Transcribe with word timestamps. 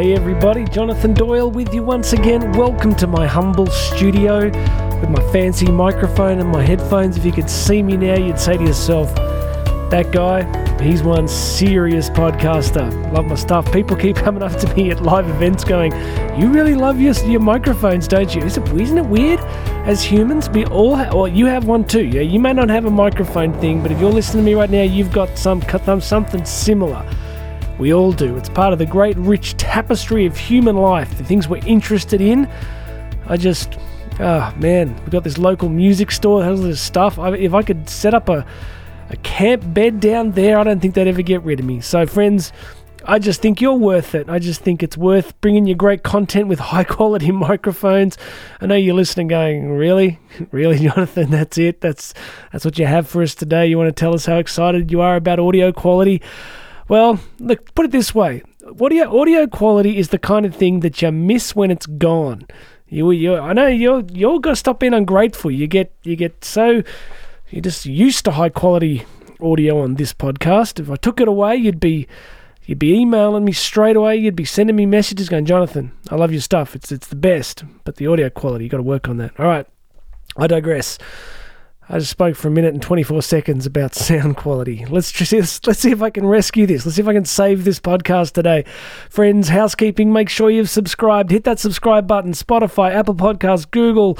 Hey 0.00 0.14
everybody, 0.14 0.64
Jonathan 0.64 1.12
Doyle 1.12 1.50
with 1.50 1.74
you 1.74 1.82
once 1.82 2.14
again. 2.14 2.52
Welcome 2.52 2.94
to 2.94 3.06
my 3.06 3.26
humble 3.26 3.66
studio 3.66 4.46
with 4.46 5.10
my 5.10 5.20
fancy 5.30 5.70
microphone 5.70 6.38
and 6.38 6.48
my 6.48 6.64
headphones. 6.64 7.18
If 7.18 7.26
you 7.26 7.32
could 7.32 7.50
see 7.50 7.82
me 7.82 7.98
now, 7.98 8.16
you'd 8.16 8.38
say 8.38 8.56
to 8.56 8.64
yourself, 8.64 9.14
that 9.90 10.10
guy, 10.10 10.40
he's 10.82 11.02
one 11.02 11.28
serious 11.28 12.08
podcaster. 12.08 12.90
Love 13.12 13.26
my 13.26 13.34
stuff. 13.34 13.70
People 13.74 13.94
keep 13.94 14.16
coming 14.24 14.42
up 14.42 14.58
to 14.60 14.74
me 14.74 14.90
at 14.90 15.02
live 15.02 15.28
events 15.28 15.64
going, 15.64 15.92
You 16.40 16.48
really 16.48 16.74
love 16.74 16.98
your, 16.98 17.12
your 17.26 17.40
microphones, 17.40 18.08
don't 18.08 18.34
you? 18.34 18.40
Isn't 18.40 18.96
it 18.96 19.04
weird? 19.04 19.40
As 19.84 20.02
humans, 20.02 20.48
we 20.48 20.64
all 20.64 20.94
have, 20.94 21.12
well, 21.12 21.28
you 21.28 21.44
have 21.44 21.66
one 21.66 21.84
too. 21.84 22.06
Yeah, 22.06 22.22
you 22.22 22.40
may 22.40 22.54
not 22.54 22.70
have 22.70 22.86
a 22.86 22.90
microphone 22.90 23.52
thing, 23.60 23.82
but 23.82 23.92
if 23.92 24.00
you're 24.00 24.10
listening 24.10 24.46
to 24.46 24.50
me 24.50 24.54
right 24.54 24.70
now, 24.70 24.80
you've 24.80 25.12
got 25.12 25.36
some 25.36 25.60
something 26.00 26.46
similar. 26.46 27.06
We 27.80 27.94
all 27.94 28.12
do. 28.12 28.36
It's 28.36 28.50
part 28.50 28.74
of 28.74 28.78
the 28.78 28.84
great 28.84 29.16
rich 29.16 29.56
tapestry 29.56 30.26
of 30.26 30.36
human 30.36 30.76
life, 30.76 31.16
the 31.16 31.24
things 31.24 31.48
we're 31.48 31.64
interested 31.64 32.20
in. 32.20 32.46
I 33.26 33.38
just, 33.38 33.78
oh 34.20 34.54
man, 34.58 34.94
we've 34.96 35.10
got 35.10 35.24
this 35.24 35.38
local 35.38 35.70
music 35.70 36.10
store 36.10 36.40
that 36.40 36.50
has 36.50 36.60
all 36.60 36.66
this 36.66 36.78
stuff. 36.78 37.18
I, 37.18 37.34
if 37.36 37.54
I 37.54 37.62
could 37.62 37.88
set 37.88 38.12
up 38.12 38.28
a, 38.28 38.44
a 39.08 39.16
camp 39.16 39.72
bed 39.72 39.98
down 39.98 40.32
there, 40.32 40.58
I 40.58 40.64
don't 40.64 40.78
think 40.80 40.92
they'd 40.92 41.08
ever 41.08 41.22
get 41.22 41.42
rid 41.42 41.58
of 41.58 41.64
me. 41.64 41.80
So, 41.80 42.04
friends, 42.04 42.52
I 43.06 43.18
just 43.18 43.40
think 43.40 43.62
you're 43.62 43.72
worth 43.72 44.14
it. 44.14 44.28
I 44.28 44.38
just 44.38 44.60
think 44.60 44.82
it's 44.82 44.98
worth 44.98 45.40
bringing 45.40 45.64
you 45.64 45.74
great 45.74 46.02
content 46.02 46.48
with 46.48 46.58
high 46.74 46.84
quality 46.84 47.32
microphones. 47.32 48.18
I 48.60 48.66
know 48.66 48.74
you're 48.74 48.94
listening, 48.94 49.28
going, 49.28 49.70
"Really, 49.70 50.18
really, 50.50 50.78
Jonathan? 50.86 51.30
That's 51.30 51.56
it? 51.56 51.80
That's 51.80 52.12
that's 52.52 52.66
what 52.66 52.78
you 52.78 52.84
have 52.84 53.08
for 53.08 53.22
us 53.22 53.34
today? 53.34 53.68
You 53.68 53.78
want 53.78 53.88
to 53.88 53.98
tell 53.98 54.14
us 54.14 54.26
how 54.26 54.36
excited 54.36 54.92
you 54.92 55.00
are 55.00 55.16
about 55.16 55.40
audio 55.40 55.72
quality?" 55.72 56.20
Well, 56.90 57.20
look, 57.38 57.72
put 57.76 57.86
it 57.86 57.92
this 57.92 58.16
way: 58.16 58.42
audio 58.80 59.20
audio 59.20 59.46
quality 59.46 59.96
is 59.96 60.08
the 60.08 60.18
kind 60.18 60.44
of 60.44 60.56
thing 60.56 60.80
that 60.80 61.00
you 61.00 61.12
miss 61.12 61.54
when 61.54 61.70
it's 61.70 61.86
gone. 61.86 62.48
You, 62.88 63.12
you, 63.12 63.36
I 63.36 63.52
know 63.52 63.68
you're 63.68 64.02
you're 64.12 64.40
gonna 64.40 64.56
stop 64.56 64.80
being 64.80 64.92
ungrateful. 64.92 65.52
You 65.52 65.68
get 65.68 65.94
you 66.02 66.16
get 66.16 66.44
so 66.44 66.82
you're 67.50 67.62
just 67.62 67.86
used 67.86 68.24
to 68.24 68.32
high 68.32 68.48
quality 68.48 69.06
audio 69.40 69.80
on 69.80 69.94
this 69.94 70.12
podcast. 70.12 70.80
If 70.80 70.90
I 70.90 70.96
took 70.96 71.20
it 71.20 71.28
away, 71.28 71.54
you'd 71.54 71.78
be 71.78 72.08
you'd 72.64 72.80
be 72.80 72.92
emailing 72.92 73.44
me 73.44 73.52
straight 73.52 73.94
away. 73.94 74.16
You'd 74.16 74.34
be 74.34 74.44
sending 74.44 74.74
me 74.74 74.84
messages 74.84 75.28
going, 75.28 75.44
Jonathan, 75.44 75.92
I 76.10 76.16
love 76.16 76.32
your 76.32 76.40
stuff. 76.40 76.74
It's 76.74 76.90
it's 76.90 77.06
the 77.06 77.14
best, 77.14 77.62
but 77.84 77.98
the 77.98 78.08
audio 78.08 78.30
quality, 78.30 78.64
you 78.64 78.70
got 78.70 78.78
to 78.78 78.82
work 78.82 79.08
on 79.08 79.16
that. 79.18 79.38
All 79.38 79.46
right, 79.46 79.66
I 80.36 80.48
digress. 80.48 80.98
I 81.92 81.98
just 81.98 82.12
spoke 82.12 82.36
for 82.36 82.46
a 82.46 82.52
minute 82.52 82.72
and 82.72 82.80
24 82.80 83.20
seconds 83.20 83.66
about 83.66 83.94
sound 83.96 84.36
quality. 84.36 84.86
Let's 84.86 85.10
just 85.10 85.66
let's 85.66 85.80
see 85.80 85.90
if 85.90 86.02
I 86.02 86.10
can 86.10 86.24
rescue 86.24 86.64
this. 86.64 86.86
Let's 86.86 86.94
see 86.94 87.02
if 87.02 87.08
I 87.08 87.14
can 87.14 87.24
save 87.24 87.64
this 87.64 87.80
podcast 87.80 88.32
today. 88.32 88.64
Friends, 89.08 89.48
housekeeping, 89.48 90.12
make 90.12 90.28
sure 90.28 90.50
you've 90.50 90.70
subscribed. 90.70 91.32
Hit 91.32 91.42
that 91.44 91.58
subscribe 91.58 92.06
button. 92.06 92.30
Spotify, 92.30 92.94
Apple 92.94 93.16
Podcasts, 93.16 93.68
Google. 93.68 94.16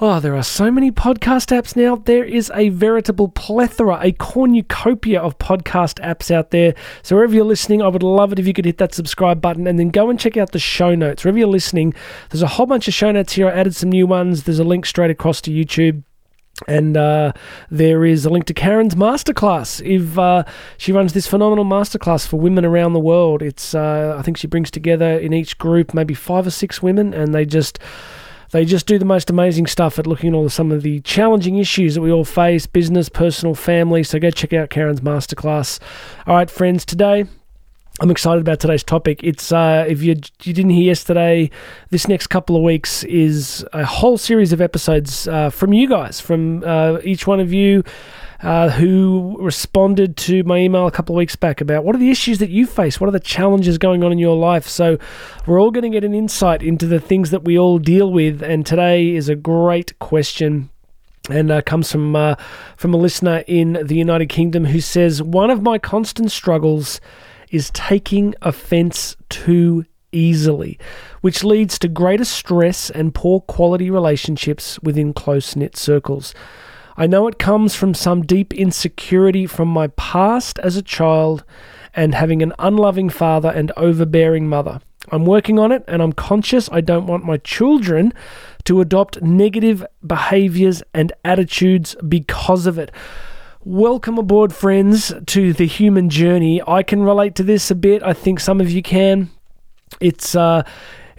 Oh, 0.00 0.18
there 0.18 0.34
are 0.34 0.42
so 0.42 0.70
many 0.70 0.90
podcast 0.90 1.54
apps 1.54 1.76
now. 1.76 1.96
There 1.96 2.24
is 2.24 2.50
a 2.54 2.70
veritable 2.70 3.28
plethora, 3.28 3.98
a 4.00 4.12
cornucopia 4.12 5.20
of 5.20 5.36
podcast 5.38 6.00
apps 6.02 6.30
out 6.30 6.52
there. 6.52 6.74
So 7.02 7.16
wherever 7.16 7.34
you're 7.34 7.44
listening, 7.44 7.82
I 7.82 7.88
would 7.88 8.04
love 8.04 8.32
it 8.32 8.38
if 8.38 8.46
you 8.46 8.54
could 8.54 8.64
hit 8.64 8.78
that 8.78 8.94
subscribe 8.94 9.42
button 9.42 9.66
and 9.66 9.78
then 9.78 9.90
go 9.90 10.08
and 10.08 10.18
check 10.18 10.38
out 10.38 10.52
the 10.52 10.58
show 10.58 10.94
notes. 10.94 11.24
Wherever 11.24 11.38
you're 11.38 11.48
listening, 11.48 11.92
there's 12.30 12.42
a 12.42 12.46
whole 12.46 12.64
bunch 12.64 12.88
of 12.88 12.94
show 12.94 13.10
notes 13.12 13.34
here. 13.34 13.48
I 13.48 13.52
added 13.52 13.74
some 13.76 13.90
new 13.90 14.06
ones. 14.06 14.44
There's 14.44 14.60
a 14.60 14.64
link 14.64 14.86
straight 14.86 15.10
across 15.10 15.42
to 15.42 15.50
YouTube. 15.50 16.04
And 16.66 16.96
uh, 16.96 17.32
there 17.70 18.04
is 18.04 18.24
a 18.24 18.30
link 18.30 18.46
to 18.46 18.54
Karen's 18.54 18.94
masterclass. 18.94 19.80
If 19.84 20.18
uh, 20.18 20.44
she 20.76 20.92
runs 20.92 21.12
this 21.12 21.26
phenomenal 21.26 21.64
masterclass 21.64 22.26
for 22.26 22.38
women 22.38 22.64
around 22.64 22.94
the 22.94 23.00
world, 23.00 23.42
it's 23.42 23.74
uh, 23.74 24.16
I 24.18 24.22
think 24.22 24.36
she 24.36 24.46
brings 24.46 24.70
together 24.70 25.18
in 25.18 25.32
each 25.32 25.58
group 25.58 25.94
maybe 25.94 26.14
five 26.14 26.46
or 26.46 26.50
six 26.50 26.82
women, 26.82 27.14
and 27.14 27.32
they 27.32 27.44
just 27.44 27.78
they 28.50 28.64
just 28.64 28.86
do 28.86 28.98
the 28.98 29.04
most 29.04 29.30
amazing 29.30 29.66
stuff 29.66 29.98
at 29.98 30.06
looking 30.06 30.30
at 30.30 30.34
all 30.34 30.48
some 30.48 30.72
of 30.72 30.82
the 30.82 31.00
challenging 31.00 31.58
issues 31.58 31.94
that 31.94 32.00
we 32.00 32.10
all 32.10 32.24
face, 32.24 32.66
business, 32.66 33.08
personal, 33.08 33.54
family. 33.54 34.02
So 34.02 34.18
go 34.18 34.30
check 34.30 34.52
out 34.52 34.70
Karen's 34.70 35.00
masterclass. 35.00 35.78
All 36.26 36.34
right, 36.34 36.50
friends, 36.50 36.84
today 36.84 37.26
I'm 38.00 38.12
excited 38.12 38.40
about 38.40 38.60
today's 38.60 38.84
topic. 38.84 39.24
It's 39.24 39.50
uh, 39.50 39.84
if 39.88 40.02
you 40.02 40.14
you 40.44 40.52
didn't 40.52 40.70
hear 40.70 40.84
yesterday, 40.84 41.50
this 41.90 42.06
next 42.06 42.28
couple 42.28 42.54
of 42.54 42.62
weeks 42.62 43.02
is 43.04 43.66
a 43.72 43.84
whole 43.84 44.16
series 44.16 44.52
of 44.52 44.60
episodes 44.60 45.26
uh, 45.26 45.50
from 45.50 45.72
you 45.72 45.88
guys, 45.88 46.20
from 46.20 46.62
uh, 46.62 46.98
each 47.02 47.26
one 47.26 47.40
of 47.40 47.52
you 47.52 47.82
uh, 48.40 48.68
who 48.70 49.36
responded 49.40 50.16
to 50.18 50.44
my 50.44 50.58
email 50.58 50.86
a 50.86 50.92
couple 50.92 51.16
of 51.16 51.18
weeks 51.18 51.34
back 51.34 51.60
about 51.60 51.82
what 51.82 51.96
are 51.96 51.98
the 51.98 52.10
issues 52.10 52.38
that 52.38 52.50
you 52.50 52.68
face, 52.68 53.00
what 53.00 53.08
are 53.08 53.12
the 53.12 53.18
challenges 53.18 53.78
going 53.78 54.04
on 54.04 54.12
in 54.12 54.18
your 54.18 54.36
life. 54.36 54.68
So 54.68 54.96
we're 55.44 55.60
all 55.60 55.72
going 55.72 55.82
to 55.82 55.90
get 55.90 56.04
an 56.04 56.14
insight 56.14 56.62
into 56.62 56.86
the 56.86 57.00
things 57.00 57.32
that 57.32 57.42
we 57.42 57.58
all 57.58 57.80
deal 57.80 58.12
with, 58.12 58.42
and 58.42 58.64
today 58.64 59.12
is 59.16 59.28
a 59.28 59.34
great 59.34 59.98
question 59.98 60.70
and 61.28 61.50
uh, 61.50 61.62
comes 61.62 61.90
from 61.90 62.14
uh, 62.14 62.36
from 62.76 62.94
a 62.94 62.96
listener 62.96 63.42
in 63.48 63.72
the 63.84 63.96
United 63.96 64.28
Kingdom 64.28 64.66
who 64.66 64.80
says 64.80 65.20
one 65.20 65.50
of 65.50 65.62
my 65.62 65.78
constant 65.78 66.30
struggles 66.30 67.00
is 67.50 67.70
taking 67.70 68.34
offense 68.42 69.16
too 69.28 69.84
easily, 70.12 70.78
which 71.20 71.44
leads 71.44 71.78
to 71.78 71.88
greater 71.88 72.24
stress 72.24 72.90
and 72.90 73.14
poor 73.14 73.40
quality 73.40 73.90
relationships 73.90 74.78
within 74.82 75.12
close 75.12 75.56
knit 75.56 75.76
circles. 75.76 76.34
I 76.96 77.06
know 77.06 77.28
it 77.28 77.38
comes 77.38 77.74
from 77.74 77.94
some 77.94 78.22
deep 78.22 78.52
insecurity 78.52 79.46
from 79.46 79.68
my 79.68 79.88
past 79.88 80.58
as 80.60 80.76
a 80.76 80.82
child 80.82 81.44
and 81.94 82.14
having 82.14 82.42
an 82.42 82.52
unloving 82.58 83.08
father 83.08 83.50
and 83.50 83.70
overbearing 83.76 84.48
mother. 84.48 84.80
I'm 85.10 85.24
working 85.24 85.58
on 85.58 85.72
it 85.72 85.84
and 85.86 86.02
I'm 86.02 86.12
conscious 86.12 86.68
I 86.70 86.80
don't 86.80 87.06
want 87.06 87.24
my 87.24 87.38
children 87.38 88.12
to 88.64 88.80
adopt 88.80 89.22
negative 89.22 89.86
behaviors 90.06 90.82
and 90.92 91.12
attitudes 91.24 91.96
because 92.06 92.66
of 92.66 92.78
it. 92.78 92.90
Welcome 93.64 94.18
aboard, 94.18 94.54
friends, 94.54 95.12
to 95.26 95.52
the 95.52 95.66
human 95.66 96.10
journey. 96.10 96.62
I 96.64 96.84
can 96.84 97.02
relate 97.02 97.34
to 97.34 97.42
this 97.42 97.72
a 97.72 97.74
bit. 97.74 98.04
I 98.04 98.12
think 98.12 98.38
some 98.38 98.60
of 98.60 98.70
you 98.70 98.82
can. 98.82 99.30
It's 100.00 100.36
uh, 100.36 100.62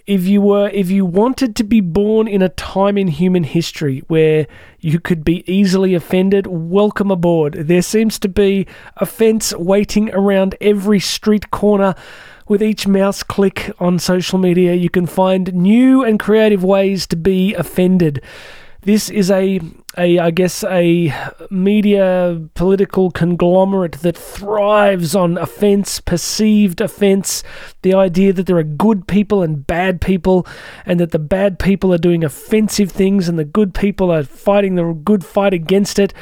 if 0.07 0.23
you 0.25 0.39
were 0.39 0.69
if 0.69 0.89
you 0.89 1.05
wanted 1.05 1.53
to 1.57 1.66
be 1.66 1.81
born 1.81 2.29
in 2.29 2.41
a 2.41 2.47
time 2.47 2.97
in 2.97 3.09
human 3.09 3.44
history 3.44 4.03
where 4.07 4.47
you 4.79 5.01
could 5.01 5.25
be 5.25 5.44
easily 5.51 5.94
offended, 5.94 6.47
welcome 6.47 7.11
aboard. 7.11 7.55
There 7.55 7.81
seems 7.81 8.17
to 8.19 8.29
be 8.29 8.67
offense 8.95 9.53
waiting 9.56 10.09
around 10.13 10.56
every 10.61 11.01
street 11.01 11.51
corner. 11.51 11.94
With 12.47 12.63
each 12.63 12.88
mouse 12.88 13.21
click 13.21 13.69
on 13.79 14.00
social 14.00 14.39
media, 14.39 14.73
you 14.73 14.89
can 14.89 15.07
find 15.07 15.53
new 15.53 16.06
and 16.06 16.17
creative 16.17 16.63
ways 16.63 17.06
to 17.07 17.17
be 17.17 17.53
offended. 17.53 18.23
This 18.81 19.09
is 19.09 19.29
a, 19.29 19.59
a 19.99 20.17
I 20.17 20.31
guess, 20.31 20.63
a 20.63 21.13
media 21.49 22.41
political 22.55 23.11
conglomerate 23.11 23.99
that 24.01 24.17
thrives 24.17 25.15
on 25.15 25.37
offence, 25.37 25.99
perceived 25.99 26.81
offence, 26.81 27.43
the 27.81 27.93
idea 27.93 28.33
that 28.33 28.47
there 28.47 28.57
are 28.57 28.63
good 28.63 29.07
people 29.07 29.43
and 29.43 29.67
bad 29.67 30.01
people, 30.01 30.47
and 30.85 30.99
that 30.99 31.11
the 31.11 31.19
bad 31.19 31.59
people 31.59 31.93
are 31.93 31.97
doing 31.97 32.23
offensive 32.23 32.91
things 32.91 33.27
and 33.27 33.38
the 33.38 33.45
good 33.45 33.73
people 33.73 34.09
are 34.11 34.23
fighting 34.23 34.75
the 34.75 34.93
good 34.93 35.25
fight 35.25 35.53
against 35.53 35.99
it. 35.99 36.13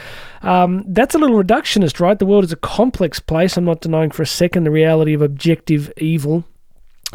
Um, 0.41 0.83
that's 0.87 1.16
a 1.16 1.19
little 1.19 1.41
reductionist, 1.41 1.99
right? 1.99 2.17
The 2.17 2.25
world 2.25 2.43
is 2.43 2.51
a 2.51 2.57
complex 2.57 3.19
place. 3.19 3.57
I'm 3.57 3.66
not 3.66 3.81
denying 3.81 4.11
for 4.11 4.23
a 4.23 4.27
second 4.27 4.63
the 4.63 4.71
reality 4.71 5.13
of 5.13 5.21
objective 5.21 5.91
evil. 5.97 6.43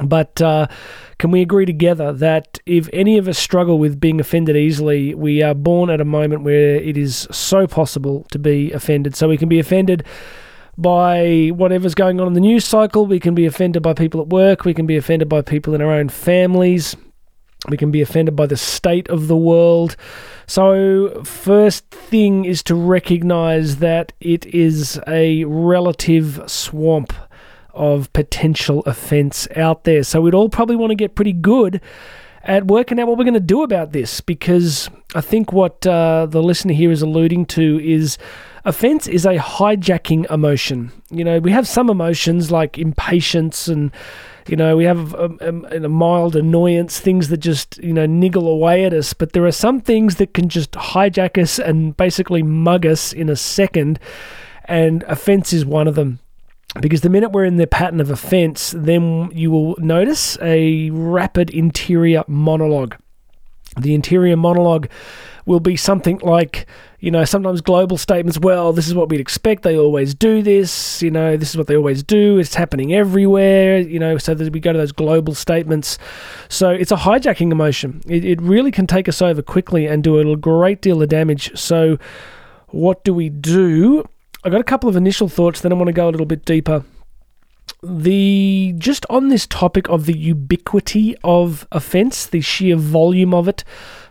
But 0.02 0.40
uh, 0.40 0.68
can 1.22 1.30
we 1.30 1.40
agree 1.40 1.64
together 1.64 2.12
that 2.12 2.58
if 2.66 2.90
any 2.92 3.16
of 3.16 3.28
us 3.28 3.38
struggle 3.38 3.78
with 3.78 4.00
being 4.00 4.18
offended 4.18 4.56
easily, 4.56 5.14
we 5.14 5.40
are 5.40 5.54
born 5.54 5.88
at 5.88 6.00
a 6.00 6.04
moment 6.04 6.42
where 6.42 6.74
it 6.74 6.96
is 6.96 7.28
so 7.30 7.64
possible 7.68 8.26
to 8.32 8.40
be 8.40 8.72
offended? 8.72 9.14
So 9.14 9.28
we 9.28 9.36
can 9.36 9.48
be 9.48 9.60
offended 9.60 10.04
by 10.76 11.52
whatever's 11.54 11.94
going 11.94 12.20
on 12.20 12.26
in 12.26 12.32
the 12.32 12.40
news 12.40 12.64
cycle, 12.64 13.06
we 13.06 13.20
can 13.20 13.36
be 13.36 13.46
offended 13.46 13.84
by 13.84 13.94
people 13.94 14.20
at 14.20 14.30
work, 14.30 14.64
we 14.64 14.74
can 14.74 14.84
be 14.84 14.96
offended 14.96 15.28
by 15.28 15.42
people 15.42 15.76
in 15.76 15.80
our 15.80 15.92
own 15.92 16.08
families, 16.08 16.96
we 17.68 17.76
can 17.76 17.92
be 17.92 18.02
offended 18.02 18.34
by 18.34 18.46
the 18.46 18.56
state 18.56 19.08
of 19.08 19.28
the 19.28 19.36
world. 19.36 19.94
So, 20.48 21.22
first 21.22 21.88
thing 21.88 22.46
is 22.46 22.64
to 22.64 22.74
recognize 22.74 23.76
that 23.76 24.12
it 24.18 24.44
is 24.46 25.00
a 25.06 25.44
relative 25.44 26.42
swamp 26.48 27.12
of 27.74 28.12
potential 28.12 28.82
offence 28.86 29.48
out 29.56 29.84
there. 29.84 30.02
So 30.02 30.20
we'd 30.20 30.34
all 30.34 30.48
probably 30.48 30.76
want 30.76 30.90
to 30.90 30.96
get 30.96 31.14
pretty 31.14 31.32
good 31.32 31.80
at 32.44 32.66
working 32.66 32.98
out 32.98 33.06
what 33.06 33.16
we're 33.16 33.24
going 33.24 33.34
to 33.34 33.40
do 33.40 33.62
about 33.62 33.92
this 33.92 34.20
because 34.20 34.90
I 35.14 35.20
think 35.20 35.52
what 35.52 35.86
uh, 35.86 36.26
the 36.26 36.42
listener 36.42 36.72
here 36.72 36.90
is 36.90 37.02
alluding 37.02 37.46
to 37.46 37.80
is 37.82 38.18
offense 38.64 39.06
is 39.06 39.24
a 39.24 39.36
hijacking 39.36 40.30
emotion. 40.30 40.92
You 41.10 41.24
know, 41.24 41.38
we 41.38 41.52
have 41.52 41.68
some 41.68 41.88
emotions 41.88 42.50
like 42.50 42.78
impatience 42.78 43.68
and 43.68 43.92
you 44.48 44.56
know, 44.56 44.76
we 44.76 44.84
have 44.84 45.14
a, 45.14 45.30
a, 45.40 45.84
a, 45.84 45.88
mild 45.88 46.34
annoyance, 46.34 46.98
things 46.98 47.28
that 47.28 47.36
just, 47.36 47.78
you 47.78 47.92
know, 47.92 48.06
niggle 48.06 48.48
away 48.48 48.84
at 48.84 48.92
us. 48.92 49.12
But 49.12 49.34
there 49.34 49.44
are 49.46 49.52
some 49.52 49.80
things 49.80 50.16
that 50.16 50.34
can 50.34 50.48
just 50.48 50.72
hijack 50.72 51.40
us 51.40 51.60
and 51.60 51.96
basically 51.96 52.42
mug 52.42 52.84
us 52.84 53.12
in 53.12 53.28
a 53.28 53.36
second. 53.36 54.00
And 54.64 55.04
offense 55.04 55.52
is 55.52 55.64
one 55.64 55.86
of 55.86 55.94
them. 55.94 56.18
Because 56.80 57.02
the 57.02 57.10
minute 57.10 57.32
we're 57.32 57.44
in 57.44 57.56
the 57.56 57.66
pattern 57.66 58.00
of 58.00 58.10
offense, 58.10 58.74
then 58.76 59.30
you 59.32 59.50
will 59.50 59.76
notice 59.78 60.38
a 60.40 60.90
rapid 60.90 61.50
interior 61.50 62.24
monologue. 62.26 62.96
The 63.78 63.94
interior 63.94 64.36
monologue 64.36 64.88
will 65.44 65.60
be 65.60 65.76
something 65.76 66.18
like, 66.18 66.66
you 67.00 67.10
know, 67.10 67.24
sometimes 67.24 67.60
global 67.60 67.98
statements, 67.98 68.38
well, 68.38 68.72
this 68.72 68.86
is 68.86 68.94
what 68.94 69.08
we'd 69.08 69.20
expect. 69.20 69.62
They 69.62 69.76
always 69.76 70.14
do 70.14 70.42
this. 70.42 71.02
You 71.02 71.10
know, 71.10 71.36
this 71.36 71.50
is 71.50 71.56
what 71.56 71.66
they 71.66 71.76
always 71.76 72.02
do. 72.02 72.38
It's 72.38 72.54
happening 72.54 72.94
everywhere. 72.94 73.78
You 73.78 73.98
know, 73.98 74.18
so 74.18 74.34
that 74.34 74.52
we 74.52 74.60
go 74.60 74.72
to 74.72 74.78
those 74.78 74.92
global 74.92 75.34
statements. 75.34 75.98
So 76.48 76.70
it's 76.70 76.92
a 76.92 76.96
hijacking 76.96 77.50
emotion. 77.50 78.02
It, 78.06 78.24
it 78.24 78.40
really 78.40 78.70
can 78.70 78.86
take 78.86 79.08
us 79.08 79.20
over 79.20 79.42
quickly 79.42 79.86
and 79.86 80.04
do 80.04 80.18
a 80.18 80.36
great 80.36 80.80
deal 80.80 81.02
of 81.02 81.08
damage. 81.08 81.58
So, 81.58 81.98
what 82.68 83.04
do 83.04 83.12
we 83.12 83.28
do? 83.28 84.04
I 84.44 84.50
got 84.50 84.60
a 84.60 84.64
couple 84.64 84.88
of 84.88 84.96
initial 84.96 85.28
thoughts, 85.28 85.60
then 85.60 85.72
I 85.72 85.76
want 85.76 85.86
to 85.86 85.92
go 85.92 86.08
a 86.08 86.10
little 86.10 86.26
bit 86.26 86.44
deeper. 86.44 86.84
The 87.82 88.74
just 88.76 89.06
on 89.08 89.28
this 89.28 89.46
topic 89.46 89.88
of 89.88 90.06
the 90.06 90.16
ubiquity 90.16 91.16
of 91.22 91.66
offense, 91.70 92.26
the 92.26 92.40
sheer 92.40 92.76
volume 92.76 93.34
of 93.34 93.46
it 93.48 93.62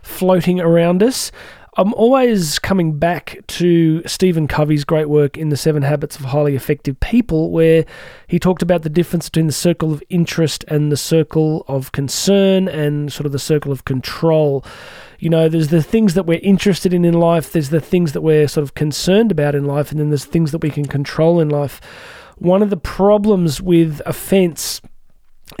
floating 0.02 0.58
around 0.58 1.02
us. 1.02 1.32
I'm 1.78 1.94
always 1.94 2.58
coming 2.58 2.98
back 2.98 3.38
to 3.46 4.02
Stephen 4.06 4.46
Covey's 4.46 4.84
great 4.84 5.08
work 5.08 5.38
in 5.38 5.48
The 5.48 5.56
Seven 5.56 5.82
Habits 5.82 6.18
of 6.18 6.26
Highly 6.26 6.54
Effective 6.54 7.00
People, 7.00 7.50
where 7.50 7.86
he 8.26 8.38
talked 8.38 8.60
about 8.60 8.82
the 8.82 8.90
difference 8.90 9.30
between 9.30 9.46
the 9.46 9.52
circle 9.54 9.90
of 9.90 10.02
interest 10.10 10.66
and 10.68 10.92
the 10.92 10.98
circle 10.98 11.64
of 11.68 11.92
concern 11.92 12.68
and 12.68 13.10
sort 13.10 13.24
of 13.24 13.32
the 13.32 13.38
circle 13.38 13.72
of 13.72 13.86
control. 13.86 14.62
You 15.22 15.30
know, 15.30 15.48
there's 15.48 15.68
the 15.68 15.84
things 15.84 16.14
that 16.14 16.26
we're 16.26 16.40
interested 16.42 16.92
in 16.92 17.04
in 17.04 17.14
life, 17.14 17.52
there's 17.52 17.68
the 17.68 17.80
things 17.80 18.10
that 18.10 18.22
we're 18.22 18.48
sort 18.48 18.64
of 18.64 18.74
concerned 18.74 19.30
about 19.30 19.54
in 19.54 19.64
life, 19.64 19.92
and 19.92 20.00
then 20.00 20.08
there's 20.08 20.24
things 20.24 20.50
that 20.50 20.62
we 20.62 20.70
can 20.70 20.84
control 20.84 21.38
in 21.38 21.48
life. 21.48 21.80
One 22.38 22.60
of 22.60 22.70
the 22.70 22.76
problems 22.76 23.62
with 23.62 24.02
offense 24.04 24.80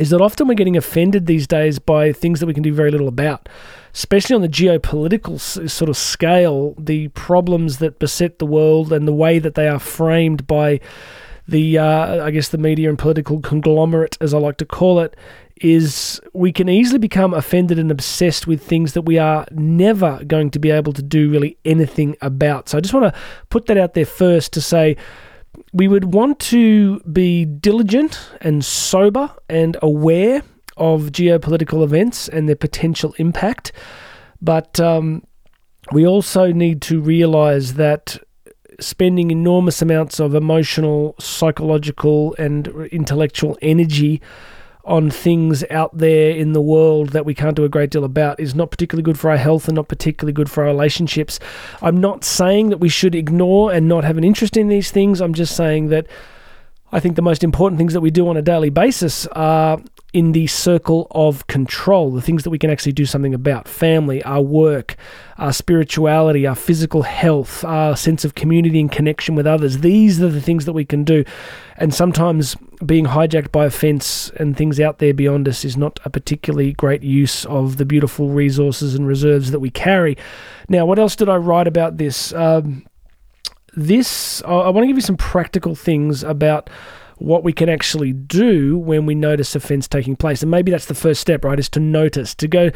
is 0.00 0.10
that 0.10 0.20
often 0.20 0.48
we're 0.48 0.54
getting 0.54 0.76
offended 0.76 1.26
these 1.26 1.46
days 1.46 1.78
by 1.78 2.12
things 2.12 2.40
that 2.40 2.46
we 2.46 2.54
can 2.54 2.64
do 2.64 2.74
very 2.74 2.90
little 2.90 3.06
about 3.06 3.48
especially 3.94 4.34
on 4.34 4.40
the 4.40 4.48
geopolitical 4.48 5.38
sort 5.38 5.88
of 5.88 5.96
scale, 5.96 6.74
the 6.78 7.08
problems 7.08 7.78
that 7.78 7.98
beset 7.98 8.38
the 8.38 8.46
world 8.46 8.92
and 8.92 9.06
the 9.06 9.12
way 9.12 9.38
that 9.38 9.54
they 9.54 9.68
are 9.68 9.78
framed 9.78 10.46
by 10.46 10.80
the, 11.46 11.76
uh, 11.78 12.24
I 12.24 12.30
guess, 12.30 12.48
the 12.48 12.58
media 12.58 12.88
and 12.88 12.98
political 12.98 13.40
conglomerate, 13.40 14.16
as 14.20 14.32
I 14.32 14.38
like 14.38 14.56
to 14.58 14.64
call 14.64 15.00
it, 15.00 15.14
is 15.56 16.20
we 16.32 16.52
can 16.52 16.68
easily 16.68 16.98
become 16.98 17.34
offended 17.34 17.78
and 17.78 17.90
obsessed 17.90 18.46
with 18.46 18.62
things 18.62 18.94
that 18.94 19.02
we 19.02 19.18
are 19.18 19.46
never 19.50 20.22
going 20.24 20.50
to 20.50 20.58
be 20.58 20.70
able 20.70 20.92
to 20.92 21.02
do 21.02 21.30
really 21.30 21.56
anything 21.64 22.16
about. 22.20 22.68
So 22.68 22.78
I 22.78 22.80
just 22.80 22.94
want 22.94 23.12
to 23.12 23.20
put 23.50 23.66
that 23.66 23.76
out 23.76 23.94
there 23.94 24.06
first 24.06 24.52
to 24.54 24.60
say 24.60 24.96
we 25.72 25.88
would 25.88 26.14
want 26.14 26.38
to 26.38 27.00
be 27.00 27.44
diligent 27.44 28.30
and 28.40 28.64
sober 28.64 29.30
and 29.48 29.76
aware 29.82 30.42
of 30.76 31.12
geopolitical 31.12 31.84
events 31.84 32.28
and 32.28 32.48
their 32.48 32.56
potential 32.56 33.14
impact. 33.18 33.72
But 34.40 34.80
um, 34.80 35.24
we 35.92 36.06
also 36.06 36.52
need 36.52 36.82
to 36.82 37.00
realize 37.00 37.74
that 37.74 38.18
spending 38.80 39.30
enormous 39.30 39.82
amounts 39.82 40.18
of 40.18 40.34
emotional, 40.34 41.14
psychological, 41.18 42.34
and 42.38 42.68
intellectual 42.90 43.58
energy 43.62 44.20
on 44.84 45.10
things 45.10 45.62
out 45.70 45.96
there 45.96 46.30
in 46.30 46.52
the 46.52 46.60
world 46.60 47.10
that 47.10 47.24
we 47.24 47.34
can't 47.34 47.56
do 47.56 47.64
a 47.64 47.68
great 47.68 47.90
deal 47.90 48.04
about 48.04 48.40
is 48.40 48.54
not 48.54 48.70
particularly 48.70 49.02
good 49.02 49.18
for 49.18 49.30
our 49.30 49.36
health 49.36 49.68
and 49.68 49.76
not 49.76 49.88
particularly 49.88 50.32
good 50.32 50.50
for 50.50 50.64
our 50.64 50.70
relationships. 50.70 51.38
I'm 51.80 52.00
not 52.00 52.24
saying 52.24 52.70
that 52.70 52.78
we 52.78 52.88
should 52.88 53.14
ignore 53.14 53.72
and 53.72 53.88
not 53.88 54.04
have 54.04 54.18
an 54.18 54.24
interest 54.24 54.56
in 54.56 54.68
these 54.68 54.90
things. 54.90 55.20
I'm 55.20 55.34
just 55.34 55.56
saying 55.56 55.88
that 55.88 56.06
I 56.94 57.00
think 57.00 57.16
the 57.16 57.22
most 57.22 57.42
important 57.42 57.78
things 57.78 57.94
that 57.94 58.02
we 58.02 58.10
do 58.10 58.28
on 58.28 58.36
a 58.36 58.42
daily 58.42 58.68
basis 58.68 59.26
are 59.28 59.80
in 60.12 60.32
the 60.32 60.46
circle 60.46 61.06
of 61.12 61.46
control, 61.46 62.10
the 62.10 62.20
things 62.20 62.44
that 62.44 62.50
we 62.50 62.58
can 62.58 62.68
actually 62.68 62.92
do 62.92 63.06
something 63.06 63.32
about 63.32 63.66
family, 63.66 64.22
our 64.24 64.42
work, 64.42 64.96
our 65.38 65.54
spirituality, 65.54 66.46
our 66.46 66.54
physical 66.54 67.00
health, 67.00 67.64
our 67.64 67.96
sense 67.96 68.26
of 68.26 68.34
community 68.34 68.78
and 68.78 68.92
connection 68.92 69.34
with 69.34 69.46
others. 69.46 69.78
These 69.78 70.20
are 70.22 70.28
the 70.28 70.42
things 70.42 70.66
that 70.66 70.74
we 70.74 70.84
can 70.84 71.02
do. 71.02 71.24
And 71.78 71.94
sometimes 71.94 72.56
being 72.84 73.06
hijacked 73.06 73.52
by 73.52 73.64
offense 73.64 74.28
and 74.36 74.54
things 74.54 74.78
out 74.78 74.98
there 74.98 75.14
beyond 75.14 75.48
us 75.48 75.64
is 75.64 75.78
not 75.78 75.98
a 76.04 76.10
particularly 76.10 76.74
great 76.74 77.02
use 77.02 77.46
of 77.46 77.78
the 77.78 77.86
beautiful 77.86 78.28
resources 78.28 78.94
and 78.94 79.06
reserves 79.06 79.50
that 79.50 79.60
we 79.60 79.70
carry. 79.70 80.18
Now, 80.68 80.84
what 80.84 80.98
else 80.98 81.16
did 81.16 81.30
I 81.30 81.36
write 81.36 81.66
about 81.66 81.96
this? 81.96 82.34
Um, 82.34 82.84
this, 83.74 84.42
I 84.42 84.68
want 84.68 84.84
to 84.84 84.86
give 84.86 84.96
you 84.96 85.02
some 85.02 85.16
practical 85.16 85.74
things 85.74 86.22
about 86.22 86.68
what 87.22 87.44
we 87.44 87.52
can 87.52 87.68
actually 87.68 88.12
do 88.12 88.76
when 88.76 89.06
we 89.06 89.14
notice 89.14 89.54
offense 89.54 89.86
taking 89.86 90.16
place. 90.16 90.42
And 90.42 90.50
maybe 90.50 90.72
that's 90.72 90.86
the 90.86 90.94
first 90.94 91.20
step, 91.20 91.44
right? 91.44 91.58
Is 91.58 91.68
to 91.70 91.80
notice, 91.80 92.34
to 92.34 92.48
go, 92.48 92.70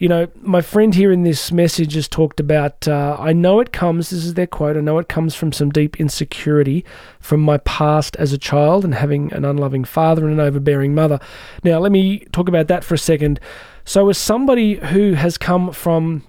you 0.00 0.08
know, 0.08 0.26
my 0.40 0.60
friend 0.60 0.94
here 0.94 1.12
in 1.12 1.22
this 1.22 1.52
message 1.52 1.94
has 1.94 2.08
talked 2.08 2.40
about, 2.40 2.88
uh, 2.88 3.16
I 3.18 3.32
know 3.32 3.60
it 3.60 3.72
comes, 3.72 4.10
this 4.10 4.24
is 4.24 4.34
their 4.34 4.48
quote, 4.48 4.76
I 4.76 4.80
know 4.80 4.98
it 4.98 5.08
comes 5.08 5.34
from 5.34 5.52
some 5.52 5.70
deep 5.70 6.00
insecurity 6.00 6.84
from 7.20 7.40
my 7.40 7.58
past 7.58 8.16
as 8.16 8.32
a 8.32 8.38
child 8.38 8.84
and 8.84 8.94
having 8.94 9.32
an 9.32 9.44
unloving 9.44 9.84
father 9.84 10.24
and 10.26 10.32
an 10.32 10.46
overbearing 10.46 10.94
mother. 10.94 11.20
Now, 11.62 11.78
let 11.78 11.92
me 11.92 12.20
talk 12.32 12.48
about 12.48 12.66
that 12.68 12.82
for 12.82 12.94
a 12.94 12.98
second. 12.98 13.38
So, 13.84 14.08
as 14.08 14.18
somebody 14.18 14.74
who 14.74 15.14
has 15.14 15.38
come 15.38 15.72
from 15.72 16.24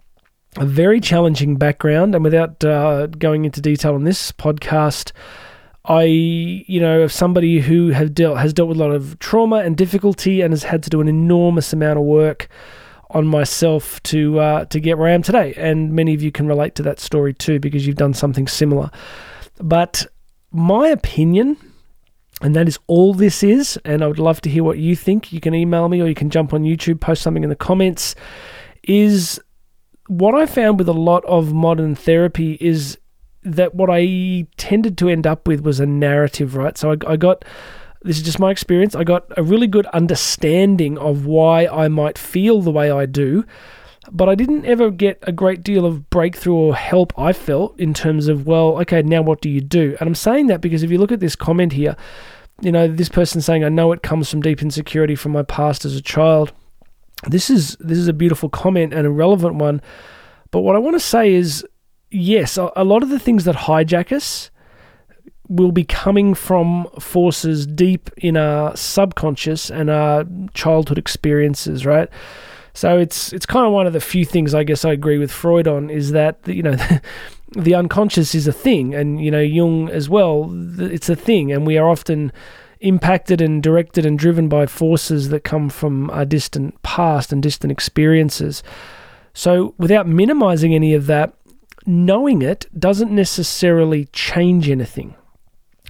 a 0.57 0.65
very 0.65 0.99
challenging 0.99 1.55
background, 1.57 2.15
and 2.15 2.23
without 2.23 2.63
uh, 2.63 3.07
going 3.07 3.45
into 3.45 3.61
detail 3.61 3.95
on 3.95 4.03
this 4.03 4.31
podcast, 4.31 5.11
I, 5.85 6.03
you 6.03 6.79
know, 6.79 7.01
of 7.01 7.11
somebody 7.11 7.59
who 7.59 7.89
has 7.89 8.09
dealt 8.09 8.37
has 8.37 8.53
dealt 8.53 8.69
with 8.69 8.77
a 8.77 8.83
lot 8.83 8.91
of 8.91 9.17
trauma 9.19 9.57
and 9.57 9.75
difficulty, 9.75 10.41
and 10.41 10.53
has 10.53 10.63
had 10.63 10.83
to 10.83 10.89
do 10.89 11.01
an 11.01 11.07
enormous 11.07 11.73
amount 11.73 11.99
of 11.99 12.05
work 12.05 12.47
on 13.09 13.27
myself 13.27 14.01
to 14.03 14.39
uh, 14.39 14.65
to 14.65 14.79
get 14.79 14.97
where 14.97 15.09
I 15.09 15.13
am 15.13 15.21
today. 15.21 15.53
And 15.57 15.93
many 15.93 16.13
of 16.13 16.21
you 16.21 16.31
can 16.31 16.47
relate 16.47 16.75
to 16.75 16.83
that 16.83 16.99
story 16.99 17.33
too, 17.33 17.59
because 17.59 17.85
you've 17.85 17.97
done 17.97 18.13
something 18.13 18.47
similar. 18.47 18.91
But 19.59 20.05
my 20.51 20.87
opinion, 20.87 21.57
and 22.41 22.55
that 22.55 22.67
is 22.67 22.79
all 22.87 23.13
this 23.13 23.43
is, 23.43 23.77
and 23.85 24.03
I 24.03 24.07
would 24.07 24.19
love 24.19 24.39
to 24.41 24.49
hear 24.49 24.63
what 24.63 24.77
you 24.77 24.95
think. 24.95 25.33
You 25.33 25.39
can 25.39 25.53
email 25.53 25.89
me, 25.89 26.01
or 26.01 26.07
you 26.07 26.15
can 26.15 26.29
jump 26.29 26.53
on 26.53 26.63
YouTube, 26.63 27.01
post 27.01 27.21
something 27.21 27.43
in 27.43 27.49
the 27.49 27.55
comments. 27.55 28.15
Is 28.83 29.39
what 30.07 30.35
I 30.35 30.45
found 30.45 30.79
with 30.79 30.89
a 30.89 30.93
lot 30.93 31.23
of 31.25 31.53
modern 31.53 31.95
therapy 31.95 32.57
is 32.59 32.97
that 33.43 33.75
what 33.75 33.89
I 33.91 34.47
tended 34.57 34.97
to 34.99 35.09
end 35.09 35.27
up 35.27 35.47
with 35.47 35.61
was 35.61 35.79
a 35.79 35.85
narrative, 35.85 36.55
right? 36.55 36.77
So 36.77 36.91
I, 36.91 36.97
I 37.07 37.15
got 37.17 37.45
this 38.03 38.17
is 38.17 38.23
just 38.23 38.39
my 38.39 38.51
experience. 38.51 38.95
I 38.95 39.03
got 39.03 39.25
a 39.37 39.43
really 39.43 39.67
good 39.67 39.85
understanding 39.87 40.97
of 40.97 41.25
why 41.25 41.67
I 41.67 41.87
might 41.87 42.17
feel 42.17 42.61
the 42.61 42.71
way 42.71 42.91
I 42.91 43.05
do, 43.05 43.45
but 44.11 44.27
I 44.27 44.35
didn't 44.35 44.65
ever 44.65 44.91
get 44.91 45.19
a 45.23 45.31
great 45.31 45.63
deal 45.63 45.85
of 45.85 46.09
breakthrough 46.09 46.53
or 46.53 46.75
help 46.75 47.17
I 47.17 47.31
felt 47.31 47.79
in 47.79 47.93
terms 47.93 48.27
of, 48.27 48.45
well, 48.45 48.77
okay, 48.81 49.01
now 49.01 49.21
what 49.21 49.39
do 49.39 49.49
you 49.49 49.61
do? 49.61 49.95
And 49.99 50.07
I'm 50.07 50.15
saying 50.15 50.47
that 50.47 50.59
because 50.59 50.83
if 50.83 50.91
you 50.91 50.97
look 50.97 51.13
at 51.13 51.21
this 51.21 51.37
comment 51.37 51.73
here, 51.73 51.95
you 52.61 52.71
know, 52.71 52.87
this 52.87 53.09
person 53.09 53.41
saying, 53.41 53.63
I 53.63 53.69
know 53.69 53.93
it 53.93 54.03
comes 54.03 54.29
from 54.29 54.41
deep 54.41 54.61
insecurity 54.61 55.15
from 55.15 55.31
my 55.31 55.43
past 55.43 55.85
as 55.85 55.95
a 55.95 56.01
child. 56.01 56.51
This 57.27 57.49
is 57.49 57.77
this 57.79 57.97
is 57.97 58.07
a 58.07 58.13
beautiful 58.13 58.49
comment 58.49 58.93
and 58.93 59.07
a 59.07 59.09
relevant 59.11 59.55
one. 59.55 59.81
But 60.51 60.61
what 60.61 60.75
I 60.75 60.79
want 60.79 60.95
to 60.95 60.99
say 60.99 61.33
is 61.33 61.65
yes, 62.13 62.57
a, 62.57 62.83
lot 62.83 63.03
of 63.03 63.09
the 63.09 63.19
things 63.19 63.43
that 63.45 63.55
hijack 63.55 64.11
us 64.11 64.51
will 65.49 65.71
be 65.71 65.83
coming 65.83 66.33
from 66.33 66.87
forces 66.99 67.65
deep 67.65 68.09
in 68.17 68.37
our 68.37 68.75
subconscious 68.77 69.69
and 69.69 69.89
our 69.89 70.25
childhood 70.53 70.97
experiences, 70.97 71.85
right? 71.85 72.09
So 72.73 72.97
it's 72.97 73.33
it's 73.33 73.45
kind 73.45 73.65
of 73.67 73.73
one 73.73 73.85
of 73.85 73.93
the 73.93 73.99
few 73.99 74.25
things 74.25 74.53
I 74.53 74.63
guess 74.63 74.83
I 74.83 74.91
agree 74.91 75.17
with 75.17 75.31
Freud 75.31 75.67
on 75.67 75.89
is 75.89 76.11
that 76.11 76.39
you 76.47 76.63
know 76.63 76.75
the 77.51 77.75
unconscious 77.75 78.33
is 78.33 78.47
a 78.47 78.53
thing, 78.53 78.95
and 78.95 79.23
you 79.23 79.29
know 79.29 79.41
Jung 79.41 79.89
as 79.89 80.09
well. 80.09 80.49
It's 80.79 81.09
a 81.09 81.15
thing, 81.15 81.51
and 81.51 81.67
we 81.67 81.77
are 81.77 81.87
often 81.87 82.31
impacted 82.83 83.41
and 83.41 83.63
directed 83.63 84.05
and 84.05 84.19
driven 84.19 84.47
by 84.47 84.65
forces 84.65 85.29
that 85.29 85.43
come 85.43 85.69
from 85.69 86.09
our 86.11 86.25
distant 86.25 86.81
past 86.83 87.31
and 87.31 87.41
distant 87.41 87.71
experiences. 87.71 88.61
So 89.33 89.73
without 89.77 90.07
minimizing 90.07 90.75
any 90.75 90.93
of 90.93 91.07
that, 91.07 91.33
knowing 91.85 92.41
it 92.41 92.67
doesn't 92.77 93.11
necessarily 93.11 94.05
change 94.13 94.69
anything. 94.69 95.15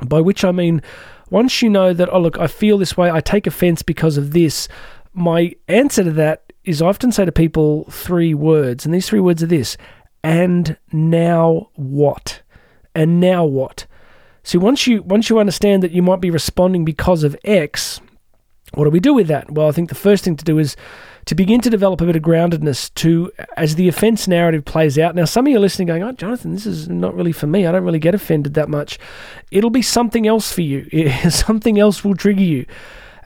By 0.05 0.21
which 0.21 0.43
I 0.43 0.51
mean, 0.51 0.81
once 1.29 1.61
you 1.61 1.69
know 1.69 1.93
that, 1.93 2.11
oh, 2.11 2.19
look, 2.19 2.39
I 2.39 2.47
feel 2.47 2.77
this 2.77 2.97
way, 2.97 3.11
I 3.11 3.19
take 3.19 3.47
offense 3.47 3.81
because 3.81 4.17
of 4.17 4.31
this, 4.31 4.67
my 5.13 5.53
answer 5.67 6.03
to 6.03 6.11
that 6.11 6.53
is 6.63 6.81
I 6.81 6.87
often 6.87 7.11
say 7.11 7.25
to 7.25 7.31
people 7.31 7.85
three 7.91 8.33
words, 8.33 8.85
and 8.85 8.93
these 8.93 9.07
three 9.07 9.19
words 9.19 9.43
are 9.43 9.47
this 9.47 9.77
and 10.23 10.77
now 10.91 11.69
what? 11.75 12.41
And 12.95 13.19
now 13.19 13.43
what? 13.43 13.85
See, 14.43 14.57
once 14.57 14.87
you 14.87 15.01
once 15.03 15.29
you 15.29 15.39
understand 15.39 15.83
that 15.83 15.91
you 15.91 16.01
might 16.01 16.21
be 16.21 16.29
responding 16.29 16.83
because 16.85 17.23
of 17.23 17.37
X, 17.43 18.01
what 18.73 18.85
do 18.85 18.89
we 18.89 18.99
do 18.99 19.13
with 19.13 19.27
that? 19.27 19.51
Well, 19.51 19.67
I 19.67 19.71
think 19.71 19.89
the 19.89 19.95
first 19.95 20.23
thing 20.23 20.35
to 20.35 20.45
do 20.45 20.59
is 20.59 20.75
to 21.25 21.35
begin 21.35 21.61
to 21.61 21.69
develop 21.69 22.01
a 22.01 22.05
bit 22.05 22.15
of 22.15 22.21
groundedness 22.21 22.93
to 22.95 23.31
as 23.55 23.75
the 23.75 23.87
offence 23.87 24.27
narrative 24.27 24.65
plays 24.65 24.99
out. 24.99 25.15
Now, 25.15 25.25
some 25.25 25.45
of 25.45 25.51
you 25.51 25.57
are 25.57 25.61
listening 25.61 25.87
going, 25.87 26.03
oh, 26.03 26.11
Jonathan, 26.11 26.53
this 26.53 26.65
is 26.65 26.89
not 26.89 27.15
really 27.15 27.31
for 27.31 27.47
me. 27.47 27.65
I 27.65 27.71
don't 27.71 27.85
really 27.85 27.99
get 27.99 28.15
offended 28.15 28.55
that 28.55 28.69
much. 28.69 28.99
It'll 29.51 29.69
be 29.69 29.81
something 29.81 30.27
else 30.27 30.51
for 30.51 30.61
you. 30.61 31.09
something 31.29 31.79
else 31.79 32.03
will 32.03 32.15
trigger 32.15 32.41
you. 32.41 32.65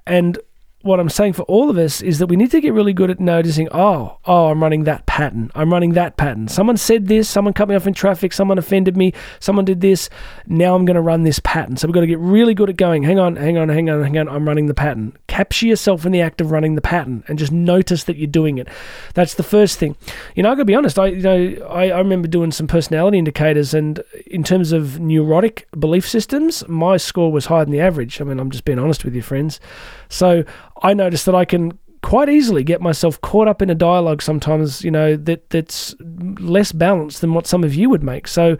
And 0.05 0.37
what 0.81 0.99
I'm 0.99 1.09
saying 1.09 1.33
for 1.33 1.41
all 1.43 1.69
of 1.69 1.77
us 1.77 2.01
is 2.01 2.19
that 2.19 2.27
we 2.27 2.35
need 2.35 2.51
to 2.51 2.61
get 2.61 2.71
really 2.73 2.93
good 2.93 3.09
at 3.09 3.19
noticing, 3.19 3.67
oh, 3.71 4.19
oh, 4.25 4.47
I'm 4.47 4.61
running 4.61 4.83
that 4.83 5.07
pattern. 5.07 5.51
I'm 5.55 5.73
running 5.73 5.93
that 5.93 6.17
pattern. 6.17 6.47
Someone 6.47 6.77
said 6.77 7.07
this, 7.07 7.27
someone 7.27 7.53
cut 7.53 7.67
me 7.67 7.75
off 7.75 7.87
in 7.87 7.93
traffic, 7.93 8.31
someone 8.31 8.59
offended 8.59 8.95
me, 8.95 9.11
someone 9.39 9.65
did 9.65 9.81
this. 9.81 10.09
Now 10.45 10.75
I'm 10.75 10.85
going 10.85 10.95
to 10.95 11.01
run 11.01 11.23
this 11.23 11.39
pattern. 11.39 11.77
So 11.77 11.87
we've 11.87 11.95
got 11.95 12.01
to 12.01 12.07
get 12.07 12.19
really 12.19 12.53
good 12.53 12.69
at 12.69 12.77
going, 12.77 13.03
hang 13.03 13.17
on, 13.17 13.35
hang 13.35 13.57
on, 13.57 13.69
hang 13.69 13.89
on, 13.89 14.03
hang 14.03 14.17
on, 14.19 14.29
I'm 14.29 14.47
running 14.47 14.67
the 14.67 14.75
pattern. 14.75 15.17
Capture 15.27 15.65
yourself 15.65 16.05
in 16.05 16.11
the 16.11 16.21
act 16.21 16.41
of 16.41 16.51
running 16.51 16.75
the 16.75 16.81
pattern 16.81 17.23
and 17.27 17.39
just 17.39 17.51
notice 17.51 18.03
that 18.03 18.17
you're 18.17 18.27
doing 18.27 18.59
it. 18.59 18.67
That's 19.15 19.33
the 19.33 19.43
first 19.43 19.79
thing. 19.79 19.95
You 20.35 20.43
know, 20.43 20.51
I 20.51 20.53
got 20.53 20.59
to 20.59 20.65
be 20.65 20.75
honest, 20.75 20.99
I 20.99 21.07
you 21.07 21.21
know, 21.21 21.67
I, 21.69 21.89
I 21.89 21.97
remember 21.97 22.27
doing 22.27 22.51
some 22.51 22.67
personality 22.67 23.17
indicators 23.17 23.73
and 23.73 24.03
in 24.27 24.43
terms 24.43 24.71
of 24.71 24.99
neurotic 24.99 25.67
belief 25.77 26.07
systems, 26.07 26.67
my 26.67 26.97
score 26.97 27.31
was 27.31 27.47
higher 27.47 27.65
than 27.65 27.71
the 27.71 27.81
average. 27.81 28.21
I 28.21 28.25
mean, 28.25 28.39
I'm 28.39 28.51
just 28.51 28.63
being 28.63 28.79
honest 28.79 29.03
with 29.03 29.15
you, 29.15 29.23
friends. 29.23 29.59
So 30.09 30.43
I 30.81 30.93
noticed 30.93 31.25
that 31.25 31.35
I 31.35 31.45
can 31.45 31.77
quite 32.03 32.29
easily 32.29 32.63
get 32.63 32.81
myself 32.81 33.19
caught 33.21 33.47
up 33.47 33.61
in 33.61 33.69
a 33.69 33.75
dialogue 33.75 34.21
sometimes, 34.21 34.83
you 34.83 34.91
know, 34.91 35.15
that 35.15 35.49
that's 35.49 35.95
less 36.39 36.71
balanced 36.71 37.21
than 37.21 37.33
what 37.33 37.47
some 37.47 37.63
of 37.63 37.73
you 37.75 37.89
would 37.89 38.03
make. 38.03 38.27
So 38.27 38.57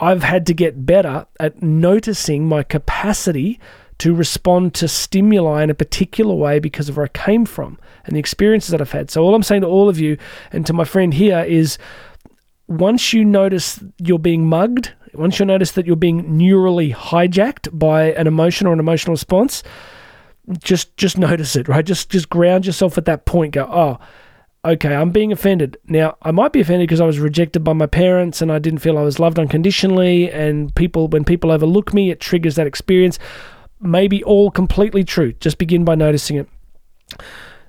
I've 0.00 0.22
had 0.22 0.46
to 0.46 0.54
get 0.54 0.86
better 0.86 1.26
at 1.38 1.62
noticing 1.62 2.48
my 2.48 2.62
capacity 2.62 3.60
to 3.98 4.14
respond 4.14 4.74
to 4.74 4.88
stimuli 4.88 5.62
in 5.62 5.70
a 5.70 5.74
particular 5.74 6.34
way 6.34 6.58
because 6.58 6.88
of 6.88 6.96
where 6.96 7.06
I 7.06 7.08
came 7.08 7.44
from 7.44 7.78
and 8.04 8.16
the 8.16 8.20
experiences 8.20 8.70
that 8.70 8.80
I've 8.80 8.90
had. 8.90 9.10
So 9.10 9.22
all 9.22 9.34
I'm 9.34 9.44
saying 9.44 9.60
to 9.60 9.68
all 9.68 9.88
of 9.88 10.00
you 10.00 10.16
and 10.50 10.66
to 10.66 10.72
my 10.72 10.84
friend 10.84 11.14
here 11.14 11.40
is 11.40 11.78
once 12.66 13.12
you 13.12 13.24
notice 13.24 13.78
you're 13.98 14.18
being 14.18 14.48
mugged, 14.48 14.92
once 15.14 15.38
you 15.38 15.44
notice 15.44 15.72
that 15.72 15.86
you're 15.86 15.94
being 15.94 16.24
neurally 16.24 16.92
hijacked 16.92 17.78
by 17.78 18.12
an 18.14 18.26
emotion 18.26 18.66
or 18.66 18.72
an 18.72 18.80
emotional 18.80 19.12
response, 19.12 19.62
just 20.58 20.96
just 20.96 21.18
notice 21.18 21.56
it, 21.56 21.68
right? 21.68 21.84
Just 21.84 22.10
just 22.10 22.28
ground 22.28 22.66
yourself 22.66 22.98
at 22.98 23.04
that 23.04 23.24
point. 23.24 23.54
Go, 23.54 23.68
oh, 23.70 23.98
okay, 24.64 24.94
I'm 24.94 25.10
being 25.10 25.32
offended. 25.32 25.76
Now, 25.86 26.16
I 26.22 26.30
might 26.30 26.52
be 26.52 26.60
offended 26.60 26.88
because 26.88 27.00
I 27.00 27.06
was 27.06 27.18
rejected 27.18 27.64
by 27.64 27.72
my 27.72 27.86
parents 27.86 28.42
and 28.42 28.50
I 28.50 28.58
didn't 28.58 28.80
feel 28.80 28.98
I 28.98 29.02
was 29.02 29.18
loved 29.18 29.38
unconditionally. 29.38 30.30
And 30.30 30.74
people, 30.74 31.08
when 31.08 31.24
people 31.24 31.50
overlook 31.50 31.92
me, 31.92 32.10
it 32.10 32.20
triggers 32.20 32.56
that 32.56 32.66
experience. 32.66 33.18
Maybe 33.80 34.22
all 34.22 34.50
completely 34.50 35.04
true. 35.04 35.32
Just 35.34 35.58
begin 35.58 35.84
by 35.84 35.94
noticing 35.94 36.36
it. 36.36 36.48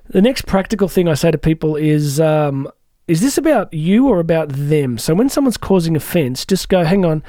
The 0.08 0.22
next 0.22 0.46
practical 0.46 0.88
thing 0.88 1.08
I 1.08 1.14
say 1.14 1.30
to 1.30 1.38
people 1.38 1.76
is, 1.76 2.20
um, 2.20 2.68
is 3.08 3.20
this 3.20 3.36
about 3.36 3.72
you 3.72 4.08
or 4.08 4.20
about 4.20 4.50
them? 4.50 4.98
So 4.98 5.14
when 5.14 5.28
someone's 5.28 5.56
causing 5.56 5.96
offense, 5.96 6.46
just 6.46 6.68
go, 6.68 6.84
hang 6.84 7.04
on 7.04 7.22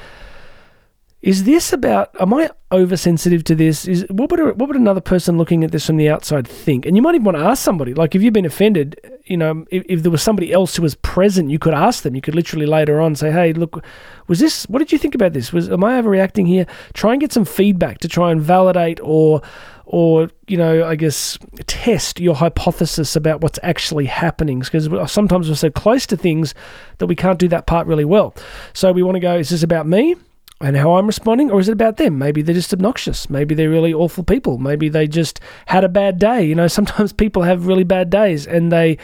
is 1.26 1.42
this 1.42 1.72
about? 1.72 2.14
Am 2.20 2.32
I 2.32 2.48
oversensitive 2.70 3.42
to 3.44 3.56
this? 3.56 3.88
Is 3.88 4.06
what 4.10 4.30
would 4.30 4.38
a, 4.38 4.44
what 4.54 4.68
would 4.68 4.76
another 4.76 5.00
person 5.00 5.36
looking 5.36 5.64
at 5.64 5.72
this 5.72 5.84
from 5.84 5.96
the 5.96 6.08
outside 6.08 6.46
think? 6.46 6.86
And 6.86 6.94
you 6.94 7.02
might 7.02 7.16
even 7.16 7.24
want 7.24 7.36
to 7.36 7.42
ask 7.42 7.64
somebody. 7.64 7.94
Like 7.94 8.14
if 8.14 8.22
you've 8.22 8.32
been 8.32 8.46
offended, 8.46 9.00
you 9.24 9.36
know, 9.36 9.64
if, 9.72 9.82
if 9.88 10.02
there 10.04 10.12
was 10.12 10.22
somebody 10.22 10.52
else 10.52 10.76
who 10.76 10.82
was 10.82 10.94
present, 10.94 11.50
you 11.50 11.58
could 11.58 11.74
ask 11.74 12.04
them. 12.04 12.14
You 12.14 12.20
could 12.20 12.36
literally 12.36 12.64
later 12.64 13.00
on 13.00 13.16
say, 13.16 13.32
"Hey, 13.32 13.52
look, 13.52 13.82
was 14.28 14.38
this? 14.38 14.68
What 14.68 14.78
did 14.78 14.92
you 14.92 14.98
think 14.98 15.16
about 15.16 15.32
this? 15.32 15.52
Was 15.52 15.68
am 15.68 15.82
I 15.82 16.00
overreacting 16.00 16.46
here?" 16.46 16.64
Try 16.94 17.14
and 17.14 17.20
get 17.20 17.32
some 17.32 17.44
feedback 17.44 17.98
to 17.98 18.08
try 18.08 18.30
and 18.30 18.40
validate 18.40 19.00
or 19.02 19.42
or 19.84 20.30
you 20.46 20.56
know, 20.56 20.86
I 20.86 20.94
guess 20.94 21.40
test 21.66 22.20
your 22.20 22.36
hypothesis 22.36 23.16
about 23.16 23.40
what's 23.40 23.58
actually 23.64 24.06
happening 24.06 24.60
because 24.60 24.88
sometimes 25.10 25.48
we're 25.48 25.56
so 25.56 25.70
close 25.70 26.06
to 26.06 26.16
things 26.16 26.54
that 26.98 27.08
we 27.08 27.16
can't 27.16 27.40
do 27.40 27.48
that 27.48 27.66
part 27.66 27.88
really 27.88 28.04
well. 28.04 28.32
So 28.74 28.92
we 28.92 29.02
want 29.02 29.16
to 29.16 29.20
go, 29.20 29.36
is 29.38 29.48
this 29.48 29.64
about 29.64 29.88
me? 29.88 30.14
And 30.60 30.76
how 30.76 30.94
I'm 30.96 31.06
responding, 31.06 31.50
or 31.50 31.60
is 31.60 31.68
it 31.68 31.72
about 31.72 31.98
them? 31.98 32.18
Maybe 32.18 32.40
they're 32.40 32.54
just 32.54 32.72
obnoxious. 32.72 33.28
Maybe 33.28 33.54
they're 33.54 33.70
really 33.70 33.92
awful 33.92 34.24
people. 34.24 34.56
Maybe 34.58 34.88
they 34.88 35.06
just 35.06 35.38
had 35.66 35.84
a 35.84 35.88
bad 35.88 36.18
day. 36.18 36.44
You 36.44 36.54
know, 36.54 36.68
sometimes 36.68 37.12
people 37.12 37.42
have 37.42 37.66
really 37.66 37.84
bad 37.84 38.10
days 38.10 38.46
and 38.46 38.72
they 38.72 38.98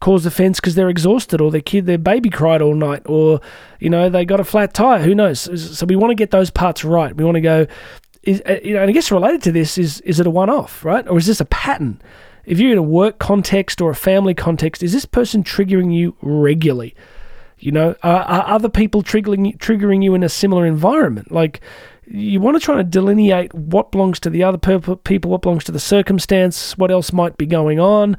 cause 0.00 0.26
offense 0.26 0.60
because 0.60 0.74
they're 0.74 0.90
exhausted 0.90 1.40
or 1.40 1.50
their 1.50 1.60
kid, 1.60 1.86
their 1.86 1.98
baby 1.98 2.28
cried 2.28 2.60
all 2.60 2.74
night 2.74 3.02
or, 3.06 3.40
you 3.80 3.88
know, 3.88 4.10
they 4.10 4.24
got 4.24 4.40
a 4.40 4.44
flat 4.44 4.74
tire. 4.74 5.00
Who 5.00 5.14
knows? 5.14 5.76
So 5.76 5.86
we 5.86 5.96
want 5.96 6.10
to 6.10 6.16
get 6.16 6.32
those 6.32 6.50
parts 6.50 6.84
right. 6.84 7.16
We 7.16 7.24
want 7.24 7.36
to 7.36 7.40
go, 7.40 7.66
is, 8.22 8.42
uh, 8.46 8.58
you 8.62 8.74
know, 8.74 8.82
and 8.82 8.90
I 8.90 8.92
guess 8.92 9.10
related 9.10 9.42
to 9.44 9.52
this 9.52 9.78
is, 9.78 10.00
is 10.02 10.20
it 10.20 10.26
a 10.26 10.30
one 10.30 10.50
off, 10.50 10.84
right? 10.84 11.06
Or 11.08 11.18
is 11.18 11.26
this 11.26 11.40
a 11.40 11.46
pattern? 11.46 12.00
If 12.44 12.60
you're 12.60 12.72
in 12.72 12.78
a 12.78 12.82
work 12.82 13.18
context 13.18 13.80
or 13.80 13.90
a 13.90 13.94
family 13.94 14.34
context, 14.34 14.82
is 14.82 14.92
this 14.92 15.06
person 15.06 15.42
triggering 15.42 15.94
you 15.94 16.16
regularly? 16.20 16.94
You 17.58 17.72
know, 17.72 17.96
are, 18.02 18.22
are 18.22 18.48
other 18.48 18.68
people 18.68 19.02
triggering 19.02 19.56
triggering 19.58 20.02
you 20.04 20.14
in 20.14 20.22
a 20.22 20.28
similar 20.28 20.66
environment? 20.66 21.32
Like, 21.32 21.60
you 22.06 22.40
want 22.40 22.56
to 22.56 22.64
try 22.64 22.76
to 22.76 22.84
delineate 22.84 23.52
what 23.54 23.90
belongs 23.90 24.20
to 24.20 24.30
the 24.30 24.44
other 24.44 24.58
people, 24.58 25.30
what 25.30 25.42
belongs 25.42 25.64
to 25.64 25.72
the 25.72 25.80
circumstance, 25.80 26.76
what 26.78 26.90
else 26.90 27.12
might 27.12 27.36
be 27.36 27.46
going 27.46 27.80
on. 27.80 28.16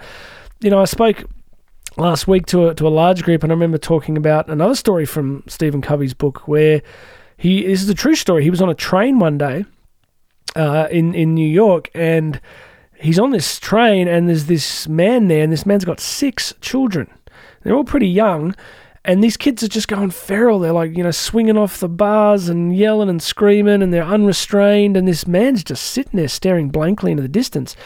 You 0.60 0.70
know, 0.70 0.82
I 0.82 0.86
spoke 0.86 1.24
last 1.98 2.27
week 2.27 2.46
to 2.48 2.70
a, 2.70 2.75
to 2.75 2.88
a 2.88 2.89
large 2.89 3.24
group, 3.24 3.44
and 3.44 3.51
I 3.51 3.56
remember 3.56 3.77
talking 3.77 4.17
about 4.17 4.50
another 4.50 4.75
story 4.75 5.06
from 5.06 5.44
Stephen 5.48 5.82
Covey's 5.82 6.13
book 6.13 6.48
where 6.48 6.82
he 7.38 7.63
this 7.65 7.82
is 7.82 7.89
a 7.89 7.96
true 7.96 8.15
story. 8.15 8.44
He 8.44 8.50
was 8.50 8.62
on 8.62 8.70
a 8.70 8.75
train 8.75 9.20
one 9.20 9.38
day 9.38 9.65
uh, 10.56 10.88
in 10.91 11.13
in 11.13 11.34
New 11.34 11.48
York, 11.48 11.89
and 11.94 12.41
he's 13.00 13.20
on 13.20 13.32
this 13.32 13.60
train, 13.60 14.08
and 14.08 14.27
there's 14.27 14.46
this 14.46 14.88
man 14.88 15.27
there, 15.27 15.44
and 15.44 15.53
this 15.53 15.65
man's 15.65 15.86
got 15.86 16.00
six 16.00 16.53
children. 16.62 17.08
They're 17.63 17.75
all 17.75 17.84
pretty 17.84 18.08
young, 18.08 18.56
and 19.07 19.23
these 19.23 19.37
kids 19.37 19.63
are 19.63 19.69
just 19.69 19.87
going 19.87 20.11
feral. 20.11 20.59
They're 20.59 20.73
like, 20.73 20.95
you 20.95 21.01
know, 21.01 21.11
swinging 21.11 21.57
off 21.57 21.79
the 21.79 21.87
bars 21.87 22.49
and 22.49 22.75
yelling 22.75 23.07
and 23.07 23.23
screaming, 23.23 23.81
and 23.81 23.93
they're 23.93 24.03
unrestrained. 24.03 24.97
And 24.97 25.07
this 25.07 25.25
man's 25.25 25.63
just 25.63 25.83
sitting 25.83 26.17
there 26.17 26.27
staring 26.27 26.69
blankly 26.69 27.11
into 27.11 27.23
the 27.23 27.29
distance. 27.29 27.77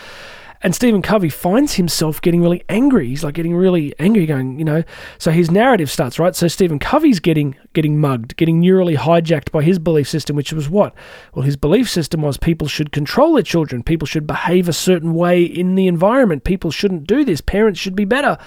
And 0.64 0.76
Stephen 0.76 1.04
Covey 1.04 1.30
finds 1.30 1.76
himself 1.76 2.22
getting 2.22 2.42
really 2.42 2.64
angry. 2.70 3.08
He's 3.08 3.24
like 3.24 3.36
getting 3.36 3.56
really 3.56 3.94
angry, 4.00 4.26
going, 4.26 4.58
you 4.58 4.66
know. 4.66 4.84
So 5.20 5.30
his 5.30 5.52
narrative 5.52 5.92
starts 5.92 6.18
right. 6.18 6.36
So 6.36 6.48
Stephen 6.48 6.80
Covey's 6.80 7.20
getting 7.20 7.56
getting 7.74 8.00
mugged, 8.00 8.36
getting 8.36 8.60
neurally 8.60 8.98
hijacked 8.98 9.52
by 9.52 9.62
his 9.62 9.78
belief 9.78 10.10
system, 10.10 10.36
which 10.36 10.54
was 10.54 10.70
what? 10.70 10.96
Well, 11.34 11.44
his 11.44 11.56
belief 11.56 11.88
system 11.90 12.24
was 12.24 12.38
people 12.38 12.68
should 12.68 12.92
control 12.92 13.34
their 13.34 13.44
children, 13.44 13.84
people 13.84 14.08
should 14.08 14.26
behave 14.26 14.68
a 14.68 14.74
certain 14.74 15.14
way 15.14 15.44
in 15.44 15.76
the 15.76 15.88
environment, 15.88 16.44
people 16.44 16.72
shouldn't 16.72 17.06
do 17.06 17.24
this, 17.24 17.42
parents 17.42 17.80
should 17.80 17.96
be 17.96 18.06
better. 18.06 18.38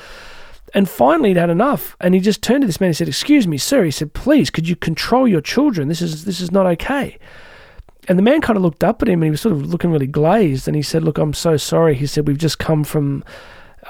And 0.74 0.88
finally, 0.88 1.30
he'd 1.30 1.36
had 1.36 1.50
enough, 1.50 1.96
and 2.00 2.14
he 2.14 2.20
just 2.20 2.42
turned 2.42 2.62
to 2.62 2.66
this 2.66 2.80
man 2.80 2.88
and 2.88 2.96
said, 2.96 3.08
"Excuse 3.08 3.46
me, 3.46 3.58
sir." 3.58 3.84
He 3.84 3.92
said, 3.92 4.12
"Please, 4.12 4.50
could 4.50 4.68
you 4.68 4.74
control 4.74 5.28
your 5.28 5.40
children? 5.40 5.86
This 5.86 6.02
is 6.02 6.24
this 6.24 6.40
is 6.40 6.50
not 6.50 6.66
okay." 6.66 7.16
And 8.08 8.18
the 8.18 8.22
man 8.22 8.40
kind 8.40 8.56
of 8.56 8.62
looked 8.62 8.82
up 8.82 9.00
at 9.00 9.08
him, 9.08 9.22
and 9.22 9.24
he 9.24 9.30
was 9.30 9.40
sort 9.40 9.54
of 9.54 9.64
looking 9.66 9.92
really 9.92 10.08
glazed. 10.08 10.66
And 10.66 10.76
he 10.76 10.82
said, 10.82 11.04
"Look, 11.04 11.16
I'm 11.16 11.32
so 11.32 11.56
sorry." 11.56 11.94
He 11.94 12.06
said, 12.06 12.26
"We've 12.26 12.36
just 12.36 12.58
come 12.58 12.82
from 12.82 13.22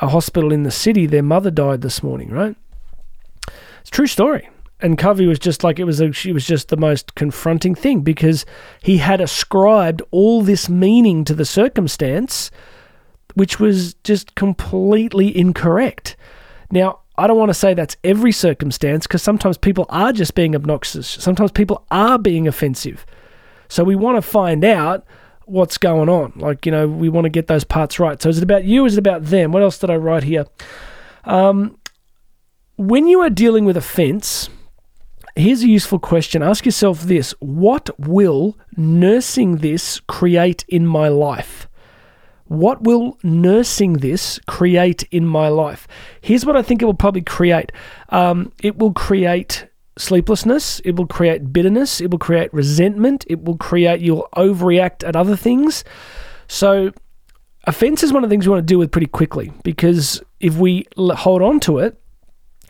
a 0.02 0.08
hospital 0.08 0.52
in 0.52 0.62
the 0.62 0.70
city. 0.70 1.06
Their 1.06 1.22
mother 1.22 1.50
died 1.50 1.80
this 1.80 2.02
morning, 2.02 2.30
right?" 2.30 2.54
It's 3.80 3.90
true 3.90 4.06
story. 4.06 4.50
And 4.80 4.98
Covey 4.98 5.26
was 5.26 5.38
just 5.38 5.64
like 5.64 5.78
it 5.78 5.84
was. 5.84 6.02
A, 6.02 6.12
she 6.12 6.32
was 6.32 6.46
just 6.46 6.68
the 6.68 6.76
most 6.76 7.14
confronting 7.14 7.74
thing 7.74 8.02
because 8.02 8.44
he 8.82 8.98
had 8.98 9.22
ascribed 9.22 10.02
all 10.10 10.42
this 10.42 10.68
meaning 10.68 11.24
to 11.24 11.34
the 11.34 11.46
circumstance, 11.46 12.50
which 13.34 13.58
was 13.58 13.94
just 14.04 14.34
completely 14.34 15.34
incorrect. 15.34 16.16
Now, 16.71 17.00
I 17.16 17.26
don't 17.26 17.38
want 17.38 17.50
to 17.50 17.54
say 17.54 17.75
that's 17.75 17.97
every 18.02 18.33
circumstance 18.33 19.06
because 19.06 19.23
sometimes 19.23 19.56
people 19.56 19.87
are 19.88 20.12
just 20.12 20.35
being 20.35 20.54
obnoxious. 20.54 21.06
Sometimes 21.06 21.52
people 21.52 21.85
are 21.90 22.18
being 22.18 22.49
offensive. 22.49 23.06
So 23.68 23.85
we 23.85 23.94
want 23.94 24.16
to 24.16 24.23
find 24.23 24.64
out 24.64 25.06
what's 25.47 25.78
going 25.78 26.09
on. 26.09 26.33
Like, 26.37 26.66
you 26.66 26.73
know, 26.73 26.88
we 26.88 27.09
want 27.09 27.25
to 27.25 27.30
get 27.30 27.47
those 27.47 27.64
parts 27.64 27.99
right. 27.99 28.21
So 28.21 28.28
is 28.28 28.38
it 28.38 28.44
about 28.44 28.64
you? 28.64 28.85
Is 28.85 28.97
it 28.97 28.99
about 28.99 29.25
them? 29.25 29.52
What 29.52 29.62
else 29.62 29.78
did 29.78 29.90
I 29.90 29.97
write 29.97 30.25
here? 30.25 30.47
Um, 31.25 31.78
when 32.76 33.06
you 33.06 33.21
are 33.21 33.30
dealing 33.30 33.64
with 33.64 33.76
offense, 33.76 34.49
here's 35.37 35.62
a 35.62 35.68
useful 35.68 35.99
question. 35.99 36.42
Ask 36.42 36.64
yourself 36.64 37.02
this 37.02 37.33
What 37.38 37.90
will 37.99 38.56
nursing 38.76 39.59
this 39.59 40.00
create 40.00 40.64
in 40.68 40.87
my 40.87 41.09
life? 41.09 41.68
What 42.46 42.82
will 42.82 43.18
nursing 43.22 43.94
this 43.94 44.38
create 44.46 45.04
in 45.10 45.26
my 45.26 45.48
life? 45.48 45.88
Here's 46.20 46.44
what 46.44 46.56
I 46.56 46.62
think 46.62 46.82
it 46.82 46.84
will 46.84 46.94
probably 46.94 47.22
create 47.22 47.72
um, 48.10 48.52
it 48.62 48.78
will 48.78 48.92
create 48.92 49.66
sleeplessness, 49.96 50.80
it 50.80 50.96
will 50.96 51.06
create 51.06 51.52
bitterness, 51.52 52.00
it 52.00 52.10
will 52.10 52.18
create 52.18 52.52
resentment, 52.52 53.24
it 53.28 53.44
will 53.44 53.56
create 53.56 54.00
you'll 54.00 54.28
overreact 54.36 55.06
at 55.06 55.16
other 55.16 55.36
things. 55.36 55.84
So, 56.48 56.92
offense 57.64 58.02
is 58.02 58.12
one 58.12 58.24
of 58.24 58.30
the 58.30 58.34
things 58.34 58.46
we 58.46 58.52
want 58.52 58.66
to 58.66 58.72
deal 58.72 58.78
with 58.78 58.90
pretty 58.90 59.06
quickly 59.06 59.52
because 59.62 60.22
if 60.40 60.56
we 60.56 60.86
hold 60.96 61.42
on 61.42 61.60
to 61.60 61.78
it, 61.78 61.98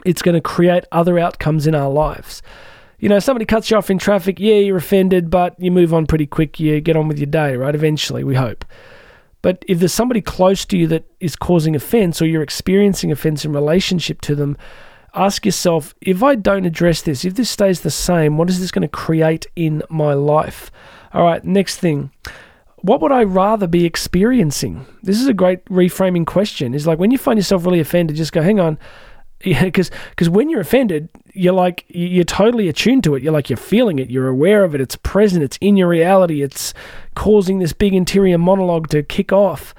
it's 0.04 0.23
going 0.23 0.35
to 0.35 0.40
create 0.40 0.85
other 0.93 1.19
outcomes 1.19 1.66
in 1.66 1.75
our 1.75 1.90
lives. 1.90 2.43
You 2.99 3.09
know, 3.09 3.19
somebody 3.19 3.45
cuts 3.45 3.71
you 3.71 3.76
off 3.76 3.90
in 3.90 3.99
traffic, 3.99 4.38
yeah, 4.38 4.57
you're 4.57 4.76
offended, 4.76 5.31
but 5.31 5.59
you 5.59 5.71
move 5.71 5.93
on 5.93 6.07
pretty 6.07 6.26
quick, 6.26 6.61
you 6.61 6.81
get 6.81 6.97
on 6.97 7.09
with 7.09 7.19
your 7.19 7.26
day, 7.26 7.57
right? 7.57 7.75
Eventually, 7.75 8.23
we 8.23 8.35
hope. 8.35 8.64
But 9.45 9.63
if 9.69 9.79
there's 9.79 9.93
somebody 9.93 10.23
close 10.23 10.65
to 10.65 10.79
you 10.79 10.87
that 10.87 11.05
is 11.21 11.37
causing 11.37 11.77
offense 11.77 12.23
or 12.23 12.27
you're 12.27 12.41
experiencing 12.41 13.13
offense 13.13 13.45
in 13.45 13.53
relationship 13.53 14.23
to 14.23 14.35
them, 14.35 14.57
ask 15.15 15.45
yourself 15.45 15.95
if 16.01 16.23
I 16.23 16.35
don't 16.35 16.65
address 16.65 17.03
this, 17.03 17.27
if 17.27 17.35
this 17.35 17.51
stays 17.51 17.83
the 17.83 17.91
same, 17.91 18.39
what 18.39 18.49
is 18.49 18.59
this 18.59 18.71
going 18.71 18.89
to 18.89 18.89
create 18.89 19.47
in 19.55 19.83
my 19.91 20.15
life? 20.15 20.71
All 21.13 21.25
right, 21.25 21.45
next 21.45 21.77
thing. 21.77 22.11
What 22.77 23.03
would 23.03 23.13
I 23.13 23.25
rather 23.25 23.67
be 23.67 23.85
experiencing? 23.85 24.87
This 25.03 25.21
is 25.21 25.27
a 25.27 25.35
great 25.35 25.63
reframing 25.67 26.25
question. 26.25 26.73
Is 26.73 26.87
like 26.87 26.99
when 26.99 27.11
you 27.11 27.19
find 27.19 27.39
yourself 27.39 27.67
really 27.67 27.81
offended, 27.81 28.17
just 28.17 28.33
go, 28.33 28.41
hang 28.41 28.59
on. 28.59 28.79
Yeah, 29.45 29.65
because 29.65 29.91
because 30.09 30.31
when 30.31 30.49
you're 30.49 30.63
offended, 30.63 31.11
you're 31.35 31.53
like 31.53 31.85
you're 31.88 32.25
totally 32.25 32.69
attuned 32.69 33.05
to 33.05 33.14
it. 33.14 33.23
You're 33.23 33.33
like 33.33 33.50
you're 33.50 33.57
feeling 33.57 33.99
it. 33.99 34.11
You're 34.11 34.29
aware 34.29 34.64
of 34.64 34.75
it. 34.75 34.81
It's 34.81 34.97
present. 34.97 35.43
It's 35.43 35.59
in 35.61 35.76
your 35.76 35.88
reality. 35.88 36.43
It's 36.43 36.73
causing 37.14 37.59
this 37.59 37.73
big 37.73 37.95
interior 37.95 38.38
monologue 38.38 38.88
to 38.88 39.03
kick 39.03 39.33
off. 39.33 39.75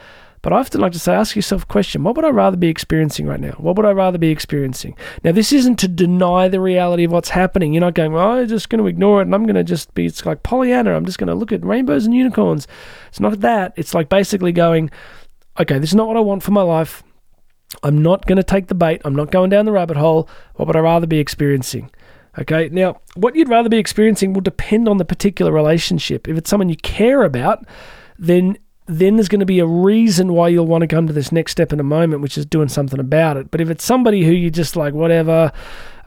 But 0.45 0.53
I 0.53 0.57
often 0.57 0.79
like 0.79 0.91
to 0.91 0.99
say, 0.99 1.15
ask 1.15 1.35
yourself 1.35 1.63
a 1.63 1.65
question 1.65 2.03
what 2.03 2.15
would 2.15 2.23
I 2.23 2.29
rather 2.29 2.55
be 2.55 2.67
experiencing 2.67 3.25
right 3.25 3.39
now? 3.39 3.53
What 3.53 3.77
would 3.77 3.85
I 3.87 3.91
rather 3.93 4.19
be 4.19 4.29
experiencing? 4.29 4.95
Now, 5.23 5.31
this 5.31 5.51
isn't 5.51 5.77
to 5.79 5.87
deny 5.87 6.49
the 6.49 6.59
reality 6.59 7.03
of 7.03 7.11
what's 7.11 7.29
happening. 7.29 7.73
You're 7.73 7.81
not 7.81 7.95
going, 7.95 8.11
well, 8.11 8.33
I'm 8.33 8.47
just 8.47 8.69
going 8.69 8.79
to 8.79 8.87
ignore 8.87 9.21
it 9.21 9.23
and 9.25 9.33
I'm 9.33 9.45
going 9.45 9.55
to 9.55 9.63
just 9.63 9.91
be, 9.95 10.05
it's 10.05 10.23
like 10.23 10.43
Pollyanna, 10.43 10.95
I'm 10.95 11.05
just 11.07 11.17
going 11.17 11.29
to 11.29 11.33
look 11.33 11.51
at 11.51 11.65
rainbows 11.65 12.05
and 12.05 12.13
unicorns. 12.13 12.67
It's 13.07 13.19
not 13.19 13.39
that. 13.39 13.73
It's 13.75 13.95
like 13.95 14.07
basically 14.07 14.51
going, 14.51 14.91
okay, 15.59 15.79
this 15.79 15.89
is 15.89 15.95
not 15.95 16.07
what 16.07 16.17
I 16.17 16.19
want 16.19 16.43
for 16.43 16.51
my 16.51 16.61
life. 16.61 17.01
I'm 17.83 18.01
not 18.01 18.25
going 18.25 18.37
to 18.37 18.43
take 18.43 18.67
the 18.67 18.75
bait. 18.75 19.01
I'm 19.05 19.15
not 19.15 19.31
going 19.31 19.49
down 19.49 19.65
the 19.65 19.71
rabbit 19.71 19.97
hole. 19.97 20.29
What 20.55 20.67
would 20.67 20.75
I 20.75 20.79
rather 20.79 21.07
be 21.07 21.19
experiencing? 21.19 21.91
Okay, 22.37 22.69
now 22.69 22.99
what 23.15 23.35
you'd 23.35 23.49
rather 23.49 23.69
be 23.69 23.77
experiencing 23.77 24.33
will 24.33 24.41
depend 24.41 24.89
on 24.89 24.97
the 24.97 25.05
particular 25.05 25.51
relationship. 25.51 26.27
If 26.27 26.37
it's 26.37 26.49
someone 26.49 26.69
you 26.69 26.75
care 26.75 27.23
about, 27.23 27.65
then 28.19 28.57
then 28.87 29.15
there's 29.15 29.29
going 29.29 29.39
to 29.39 29.47
be 29.47 29.59
a 29.59 29.65
reason 29.65 30.33
why 30.33 30.47
you'll 30.47 30.67
want 30.67 30.81
to 30.83 30.87
come 30.87 31.07
to 31.07 31.13
this 31.13 31.31
next 31.31 31.53
step 31.53 31.73
in 31.73 31.79
a 31.79 31.83
moment, 31.83 32.21
which 32.21 32.37
is 32.37 32.45
doing 32.45 32.67
something 32.67 32.99
about 32.99 33.35
it. 33.35 33.49
But 33.49 33.61
if 33.61 33.69
it's 33.69 33.83
somebody 33.83 34.23
who 34.23 34.31
you 34.31 34.51
just 34.51 34.75
like, 34.75 34.93
whatever, 34.93 35.51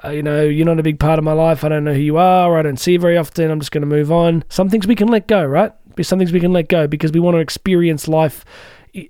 uh, 0.05 0.11
you 0.11 0.23
know, 0.23 0.45
you're 0.45 0.65
not 0.65 0.79
a 0.79 0.85
big 0.85 1.01
part 1.01 1.19
of 1.19 1.25
my 1.25 1.33
life, 1.33 1.65
I 1.65 1.71
don't 1.71 1.83
know 1.83 1.95
who 1.95 2.01
you 2.01 2.19
are, 2.19 2.57
I 2.57 2.63
don't 2.63 2.79
see 2.79 2.93
you 2.93 3.01
very 3.01 3.17
often, 3.17 3.51
I'm 3.51 3.59
just 3.59 3.73
going 3.73 3.83
to 3.83 3.89
move 3.89 4.13
on. 4.13 4.45
Some 4.49 4.69
things 4.69 4.87
we 4.87 4.95
can 4.95 5.09
let 5.09 5.27
go, 5.27 5.45
right? 5.45 5.73
Some 6.03 6.21
things 6.21 6.31
we 6.31 6.39
can 6.39 6.53
let 6.53 6.69
go 6.69 6.87
because 6.87 7.11
we 7.11 7.19
want 7.19 7.35
to 7.35 7.41
experience 7.41 8.07
life 8.07 8.45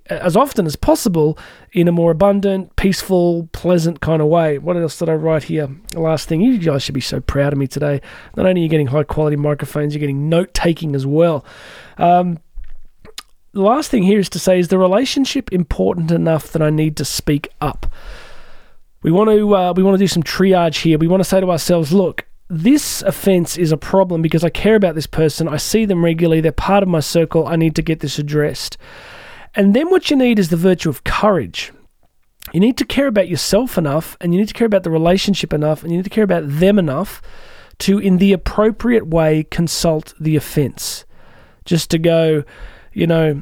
as 0.07 0.35
often 0.35 0.65
as 0.65 0.75
possible 0.75 1.37
in 1.71 1.87
a 1.87 1.91
more 1.91 2.11
abundant, 2.11 2.75
peaceful, 2.75 3.49
pleasant 3.51 4.01
kind 4.01 4.21
of 4.21 4.27
way. 4.27 4.57
What 4.57 4.77
else 4.77 4.97
did 4.97 5.09
I 5.09 5.13
write 5.13 5.43
here? 5.43 5.69
The 5.91 5.99
last 5.99 6.27
thing, 6.27 6.41
you 6.41 6.57
guys 6.57 6.83
should 6.83 6.95
be 6.95 7.01
so 7.01 7.19
proud 7.19 7.53
of 7.53 7.59
me 7.59 7.67
today. 7.67 8.01
Not 8.35 8.45
only 8.45 8.61
are 8.61 8.63
you 8.63 8.69
getting 8.69 8.87
high 8.87 9.03
quality 9.03 9.35
microphones, 9.35 9.93
you're 9.93 9.99
getting 9.99 10.29
note 10.29 10.53
taking 10.53 10.95
as 10.95 11.05
well. 11.05 11.45
Um, 11.97 12.39
the 13.53 13.61
last 13.61 13.89
thing 13.89 14.03
here 14.03 14.19
is 14.19 14.29
to 14.29 14.39
say 14.39 14.59
is 14.59 14.67
the 14.67 14.77
relationship 14.77 15.51
important 15.51 16.11
enough 16.11 16.51
that 16.51 16.61
I 16.61 16.69
need 16.69 16.95
to 16.97 17.05
speak 17.05 17.49
up. 17.59 17.87
We 19.01 19.11
want 19.11 19.29
to 19.29 19.55
uh, 19.55 19.73
we 19.75 19.83
want 19.83 19.95
to 19.95 20.03
do 20.03 20.07
some 20.07 20.23
triage 20.23 20.81
here. 20.81 20.97
We 20.97 21.07
want 21.07 21.21
to 21.21 21.29
say 21.29 21.39
to 21.39 21.49
ourselves, 21.49 21.93
look, 21.93 22.25
this 22.49 23.01
offense 23.03 23.57
is 23.57 23.71
a 23.71 23.77
problem 23.77 24.21
because 24.21 24.43
I 24.43 24.49
care 24.49 24.75
about 24.75 24.95
this 24.95 25.07
person. 25.07 25.47
I 25.47 25.57
see 25.57 25.85
them 25.85 26.03
regularly. 26.03 26.41
They're 26.41 26.51
part 26.51 26.83
of 26.83 26.89
my 26.89 26.99
circle. 26.99 27.47
I 27.47 27.55
need 27.55 27.75
to 27.75 27.81
get 27.81 27.99
this 27.99 28.19
addressed. 28.19 28.77
And 29.55 29.75
then 29.75 29.89
what 29.89 30.09
you 30.09 30.15
need 30.15 30.39
is 30.39 30.49
the 30.49 30.57
virtue 30.57 30.89
of 30.89 31.03
courage. 31.03 31.71
You 32.53 32.59
need 32.59 32.77
to 32.77 32.85
care 32.85 33.07
about 33.07 33.29
yourself 33.29 33.77
enough, 33.77 34.17
and 34.21 34.33
you 34.33 34.39
need 34.39 34.47
to 34.47 34.53
care 34.53 34.67
about 34.67 34.83
the 34.83 34.91
relationship 34.91 35.53
enough, 35.53 35.83
and 35.83 35.91
you 35.91 35.97
need 35.97 36.03
to 36.03 36.09
care 36.09 36.23
about 36.23 36.43
them 36.45 36.79
enough 36.79 37.21
to, 37.79 37.99
in 37.99 38.17
the 38.17 38.33
appropriate 38.33 39.07
way, 39.07 39.45
consult 39.49 40.13
the 40.19 40.35
offense. 40.35 41.05
Just 41.65 41.89
to 41.91 41.99
go, 41.99 42.43
you 42.93 43.07
know, 43.07 43.41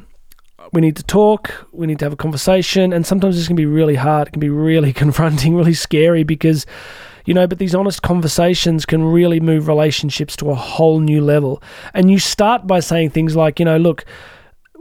we 0.72 0.80
need 0.80 0.96
to 0.96 1.02
talk, 1.02 1.68
we 1.72 1.86
need 1.86 1.98
to 2.00 2.04
have 2.04 2.12
a 2.12 2.16
conversation, 2.16 2.92
and 2.92 3.06
sometimes 3.06 3.36
going 3.36 3.56
to 3.56 3.60
be 3.60 3.66
really 3.66 3.94
hard. 3.94 4.28
It 4.28 4.32
can 4.32 4.40
be 4.40 4.50
really 4.50 4.92
confronting, 5.04 5.54
really 5.54 5.74
scary 5.74 6.22
because, 6.22 6.66
you 7.24 7.34
know, 7.34 7.46
but 7.46 7.58
these 7.58 7.74
honest 7.74 8.02
conversations 8.02 8.84
can 8.84 9.04
really 9.04 9.40
move 9.40 9.68
relationships 9.68 10.36
to 10.36 10.50
a 10.50 10.54
whole 10.54 11.00
new 11.00 11.22
level. 11.22 11.62
And 11.94 12.10
you 12.10 12.18
start 12.18 12.66
by 12.66 12.80
saying 12.80 13.10
things 13.10 13.36
like, 13.36 13.58
you 13.58 13.64
know, 13.64 13.78
look, 13.78 14.04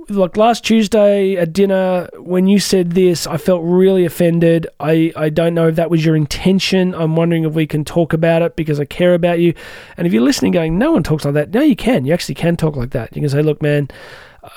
like 0.10 0.38
last 0.38 0.64
Tuesday 0.64 1.36
at 1.36 1.54
dinner, 1.54 2.10
when 2.18 2.48
you 2.48 2.60
said 2.60 2.92
this, 2.92 3.28
I 3.28 3.38
felt 3.38 3.62
really 3.64 4.06
offended. 4.06 4.68
I, 4.80 5.12
I 5.16 5.30
don't 5.30 5.54
know 5.54 5.68
if 5.68 5.76
that 5.76 5.90
was 5.90 6.06
your 6.06 6.16
intention. 6.16 6.94
I'm 6.96 7.16
wondering 7.16 7.44
if 7.44 7.54
we 7.54 7.68
can 7.68 7.84
talk 7.84 8.14
about 8.14 8.42
it 8.42 8.56
because 8.56 8.80
I 8.80 8.86
care 8.86 9.14
about 9.14 9.40
you. 9.40 9.54
And 9.98 10.08
if 10.08 10.14
you're 10.14 10.24
listening, 10.24 10.54
going, 10.54 10.78
no 10.78 10.92
one 10.92 11.04
talks 11.04 11.26
like 11.26 11.34
that. 11.34 11.52
No, 11.52 11.62
you 11.62 11.76
can. 11.76 12.06
You 12.06 12.14
actually 12.14 12.36
can 12.36 12.56
talk 12.56 12.76
like 12.76 12.92
that. 12.92 13.16
You 13.16 13.22
can 13.22 13.30
say, 13.30 13.42
look, 13.42 13.62
man, 13.62 13.90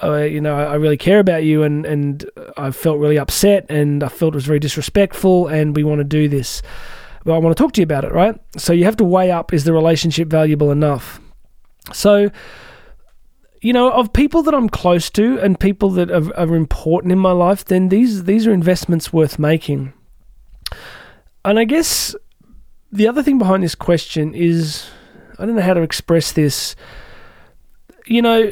uh, 0.03 0.19
you 0.19 0.41
know, 0.41 0.57
I 0.57 0.75
really 0.75 0.97
care 0.97 1.19
about 1.19 1.43
you, 1.45 1.63
and 1.63 1.85
and 1.85 2.25
I 2.57 2.71
felt 2.71 2.99
really 2.99 3.19
upset, 3.19 3.67
and 3.69 4.03
I 4.03 4.09
felt 4.09 4.35
it 4.35 4.37
was 4.37 4.47
very 4.47 4.61
disrespectful, 4.61 5.49
and 5.49 5.75
we 5.75 5.83
want 5.83 5.99
to 5.99 6.05
do 6.05 6.29
this. 6.29 6.63
But 7.25 7.35
I 7.35 7.39
want 7.39 7.57
to 7.57 7.61
talk 7.61 7.73
to 7.73 7.81
you 7.81 7.85
about 7.85 8.05
it, 8.05 8.13
right? 8.13 8.41
So 8.57 8.73
you 8.73 8.85
have 8.85 8.97
to 8.99 9.05
weigh 9.05 9.31
up: 9.31 9.53
is 9.53 9.65
the 9.65 9.73
relationship 9.73 10.29
valuable 10.29 10.71
enough? 10.71 11.21
So, 11.93 12.31
you 13.61 13.73
know, 13.73 13.91
of 13.91 14.13
people 14.13 14.43
that 14.43 14.55
I'm 14.55 14.69
close 14.69 15.11
to 15.11 15.39
and 15.41 15.59
people 15.59 15.91
that 15.91 16.11
are, 16.11 16.37
are 16.37 16.55
important 16.55 17.13
in 17.13 17.19
my 17.19 17.33
life, 17.33 17.65
then 17.65 17.89
these 17.89 18.25
these 18.25 18.47
are 18.47 18.53
investments 18.53 19.13
worth 19.13 19.39
making. 19.39 19.93
And 21.45 21.59
I 21.59 21.65
guess 21.65 22.15
the 22.93 23.09
other 23.09 23.23
thing 23.23 23.39
behind 23.39 23.63
this 23.63 23.75
question 23.75 24.35
is 24.35 24.89
I 25.39 25.47
don't 25.47 25.57
know 25.57 25.63
how 25.63 25.75
to 25.75 25.83
express 25.83 26.33
this 26.33 26.77
you 28.07 28.23
know, 28.23 28.51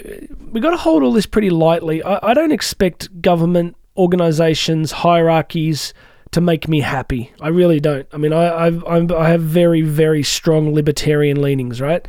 we 0.52 0.60
got 0.60 0.70
to 0.70 0.76
hold 0.76 1.02
all 1.02 1.12
this 1.12 1.26
pretty 1.26 1.50
lightly. 1.50 2.00
I, 2.02 2.30
I 2.30 2.34
don't 2.34 2.52
expect 2.52 3.20
government 3.20 3.76
organizations, 3.96 4.92
hierarchies 4.92 5.92
to 6.30 6.40
make 6.40 6.68
me 6.68 6.80
happy. 6.80 7.32
I 7.40 7.48
really 7.48 7.80
don't. 7.80 8.06
I 8.12 8.18
mean, 8.18 8.32
I 8.32 8.66
I've, 8.66 8.84
i 8.86 9.28
have 9.28 9.42
very 9.42 9.82
very 9.82 10.22
strong 10.22 10.74
libertarian 10.74 11.42
leanings, 11.42 11.80
right? 11.80 12.06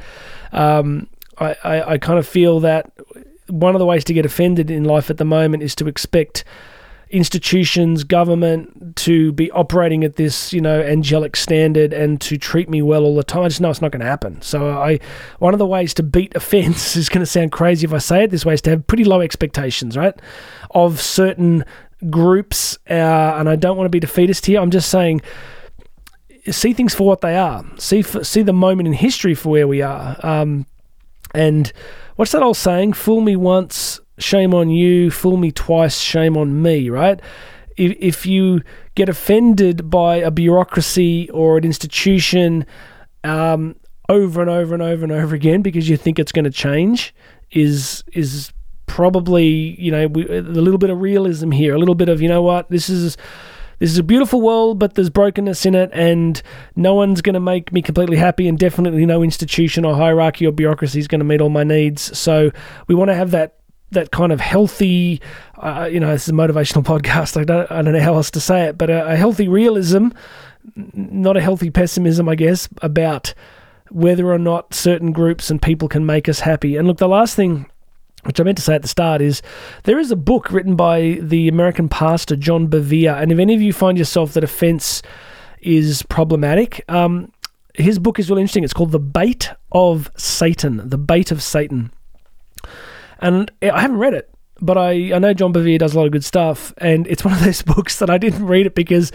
Um, 0.52 1.08
I, 1.40 1.56
I, 1.64 1.92
I 1.94 1.98
kind 1.98 2.20
of 2.20 2.28
feel 2.28 2.60
that 2.62 2.92
one 3.48 3.76
of 3.76 3.80
the 3.80 3.86
ways 3.86 4.04
to 4.06 4.14
get 4.14 4.26
offended 4.26 4.70
in 4.70 4.84
life 4.84 5.10
at 5.10 5.18
the 5.18 5.26
moment 5.26 5.64
is 5.64 5.76
to 5.76 5.88
expect 5.88 6.44
institutions, 7.10 8.04
government 8.04 8.96
to 8.96 9.32
be 9.32 9.50
operating 9.52 10.04
at 10.04 10.16
this, 10.16 10.54
you 10.54 10.62
know, 10.62 10.80
angelic 10.82 11.36
standard 11.36 11.92
and 11.92 12.22
to 12.22 12.38
treat 12.38 12.70
me 12.70 12.82
well 12.82 13.04
all 13.04 13.16
the 13.16 13.24
time. 13.24 13.44
I 13.44 13.48
just 13.48 13.62
know 13.62 13.72
it's 13.72 13.82
not 13.82 13.92
going 13.92 14.02
to 14.02 14.06
happen. 14.06 14.42
So 14.42 14.70
I, 14.70 15.00
one 15.40 15.54
of 15.54 15.58
the 15.58 15.66
ways 15.66 15.94
to 15.96 16.04
beat 16.04 16.36
offence 16.36 16.96
is 16.96 17.10
going 17.10 17.22
to 17.22 17.26
sound 17.26 17.52
crazy 17.52 17.86
if 17.86 17.94
I 17.94 17.98
say 17.98 18.24
it 18.24 18.32
this 18.32 18.46
way 18.46 18.54
is 18.54 18.62
to 18.62 18.70
have 18.72 18.86
pretty 18.86 19.04
low 19.04 19.22
expectations, 19.22 19.98
right, 19.98 20.20
of 20.72 21.02
certain 21.02 21.66
groups. 22.10 22.78
Uh, 22.90 22.94
and 22.94 23.50
I 23.50 23.56
don't 23.56 23.76
want 23.76 23.86
to 23.86 23.92
be 23.92 24.00
defeatist 24.00 24.46
here. 24.46 24.62
I'm 24.62 24.72
just 24.72 24.90
saying 24.90 25.22
see 26.52 26.74
things 26.74 26.94
for 26.94 27.06
what 27.06 27.22
they 27.22 27.36
are. 27.36 27.66
See 27.78 28.02
for, 28.02 28.24
see 28.24 28.42
the 28.42 28.54
moment 28.54 28.88
in 28.88 28.94
history 28.94 29.36
for 29.36 29.50
where 29.50 29.68
we 29.68 29.82
are. 29.82 30.18
Um, 30.24 30.66
and 31.34 31.72
what's 32.16 32.32
that 32.32 32.44
old 32.44 32.58
saying? 32.58 32.94
Fool 32.94 33.22
me 33.22 33.36
once, 33.36 34.00
shame 34.18 34.54
on 34.54 34.70
you, 34.70 35.12
fool 35.12 35.38
me 35.38 35.52
twice, 35.52 36.00
shame 36.00 36.38
on 36.38 36.62
me, 36.62 36.90
right? 36.90 37.20
If, 37.78 37.96
if 38.00 38.26
you 38.26 38.62
get 38.96 39.10
offended 39.10 39.90
by 39.90 40.18
a 40.18 40.32
bureaucracy 40.32 41.30
or 41.30 41.58
an 41.58 41.64
institution 41.64 42.66
um, 43.24 43.76
over 44.10 44.42
and 44.42 44.50
over 44.50 44.74
and 44.74 44.84
over 44.84 45.04
and 45.04 45.12
over 45.12 45.36
again 45.36 45.62
because 45.62 45.88
you 45.88 45.98
think 45.98 46.20
it's 46.20 46.32
going 46.32 46.46
to 46.46 46.52
change, 46.52 47.14
is 47.52 48.04
is 48.14 48.52
probably 48.86 49.46
you 49.80 49.92
know 49.92 50.08
we, 50.08 50.28
a 50.28 50.42
little 50.42 50.78
bit 50.78 50.90
of 50.90 51.00
realism 51.00 51.52
here, 51.52 51.74
a 51.74 51.78
little 51.78 51.96
bit 51.96 52.10
of 52.10 52.22
you 52.22 52.28
know 52.28 52.42
what 52.42 52.70
this 52.70 52.90
is 52.90 53.18
this 53.80 53.92
is 53.92 53.98
a 53.98 54.04
beautiful 54.04 54.42
world, 54.42 54.78
but 54.78 54.96
there's 54.96 55.10
brokenness 55.10 55.66
in 55.66 55.74
it, 55.74 55.90
and 55.94 56.42
no 56.76 56.94
one's 56.94 57.22
going 57.22 57.34
to 57.34 57.40
make 57.40 57.72
me 57.72 57.82
completely 57.82 58.18
happy, 58.18 58.48
and 58.48 58.60
definitely 58.60 59.06
no 59.06 59.24
institution 59.24 59.86
or 59.86 59.96
hierarchy 59.96 60.46
or 60.46 60.52
bureaucracy 60.52 61.00
is 61.00 61.08
going 61.08 61.20
to 61.20 61.26
meet 61.26 61.42
all 61.42 61.50
my 61.50 61.64
needs. 61.64 62.18
So 62.18 62.52
we 62.88 62.96
want 62.96 63.10
to 63.10 63.16
have 63.16 63.32
that 63.32 63.56
that 63.92 64.12
kind 64.12 64.32
of 64.32 64.40
healthy, 64.40 65.20
uh, 65.58 65.90
you 65.92 66.00
know, 66.00 66.12
this 66.12 66.24
is 66.24 66.30
a 66.30 66.34
motivational 66.34 66.84
podcast. 67.02 67.40
I 67.40 67.44
don't, 67.44 67.72
I 67.72 67.82
don't 67.82 67.94
know 67.94 68.00
how 68.00 68.14
else 68.16 68.30
to 68.32 68.40
say 68.40 68.66
it, 68.66 68.78
but 68.78 68.90
a, 68.90 69.14
a 69.14 69.16
healthy 69.16 69.48
realism, 69.48 70.10
not 70.76 71.38
a 71.38 71.42
healthy 71.42 71.72
pessimism, 71.72 72.30
I 72.30 72.36
guess, 72.36 72.70
about 72.84 73.34
whether 73.90 74.32
or 74.32 74.38
not 74.38 74.76
certain 74.76 75.12
groups 75.12 75.50
and 75.50 75.60
people 75.60 75.88
can 75.88 76.06
make 76.06 76.30
us 76.30 76.42
happy. 76.42 76.76
And 76.76 76.88
look, 76.88 76.98
the 76.98 77.08
last 77.08 77.36
thing 77.36 77.66
which 78.24 78.40
I 78.40 78.44
meant 78.44 78.58
to 78.58 78.64
say 78.64 78.76
at 78.76 78.82
the 78.82 78.88
start 78.88 79.22
is 79.22 79.42
there 79.84 80.00
is 80.00 80.12
a 80.12 80.16
book 80.16 80.52
written 80.52 80.76
by 80.76 81.20
the 81.22 81.48
American 81.48 81.88
pastor 81.88 82.36
John 82.36 82.68
Bevere, 82.68 83.22
and 83.22 83.32
if 83.32 83.40
any 83.40 83.56
of 83.56 83.62
you 83.62 83.74
find 83.74 83.98
yourself 83.98 84.34
that 84.34 84.44
offense 84.44 85.02
is 85.62 86.04
problematic, 86.04 86.84
um, 86.90 87.32
his 87.76 88.00
book 88.00 88.20
is 88.20 88.30
really 88.30 88.42
interesting. 88.42 88.64
It's 88.64 88.74
called 88.74 88.92
The 88.92 89.00
Bait 89.00 89.52
of 89.72 90.12
Satan. 90.18 90.90
The 90.90 90.98
Bait 90.98 91.32
of 91.32 91.42
Satan. 91.42 91.92
And 93.20 93.52
I 93.62 93.82
haven't 93.82 93.98
read 93.98 94.14
it, 94.14 94.30
but 94.62 94.78
I, 94.78 95.14
I 95.14 95.20
know 95.20 95.34
John 95.34 95.54
Bevere 95.54 95.80
does 95.80 95.94
a 95.94 95.98
lot 95.98 96.06
of 96.06 96.12
good 96.12 96.26
stuff. 96.26 96.74
And 96.78 97.08
it's 97.08 97.24
one 97.26 97.34
of 97.34 97.44
those 97.44 97.62
books 97.62 98.00
that 98.00 98.10
I 98.10 98.18
didn't 98.18 98.46
read 98.46 98.66
it 98.66 98.76
because 98.76 99.12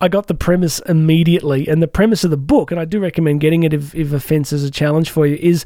I 0.00 0.08
got 0.08 0.26
the 0.26 0.34
premise 0.34 0.80
immediately. 0.80 1.68
And 1.68 1.82
the 1.82 1.88
premise 1.88 2.24
of 2.24 2.30
the 2.30 2.36
book, 2.36 2.70
and 2.70 2.80
I 2.80 2.84
do 2.84 3.00
recommend 3.00 3.40
getting 3.40 3.62
it 3.62 3.72
if, 3.72 3.94
if 3.94 4.12
offense 4.12 4.52
is 4.52 4.64
a 4.64 4.70
challenge 4.70 5.10
for 5.10 5.26
you, 5.26 5.36
is 5.40 5.64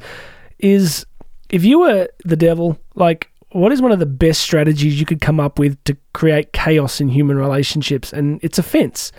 is 0.59 1.07
if 1.51 1.65
you 1.65 1.81
were 1.81 2.09
the 2.25 2.37
devil, 2.37 2.79
like 2.95 3.31
what 3.51 3.73
is 3.73 3.81
one 3.81 3.93
of 3.93 3.99
the 3.99 4.07
best 4.07 4.41
strategies 4.41 5.01
you 5.01 5.07
could 5.07 5.21
come 5.21 5.41
up 5.41 5.59
with 5.59 5.83
to 5.85 5.97
create 6.13 6.53
chaos 6.53 7.01
in 7.01 7.09
human 7.09 7.39
relationships? 7.39 8.13
And 8.13 8.39
it's 8.43 8.59
offense 8.59 9.13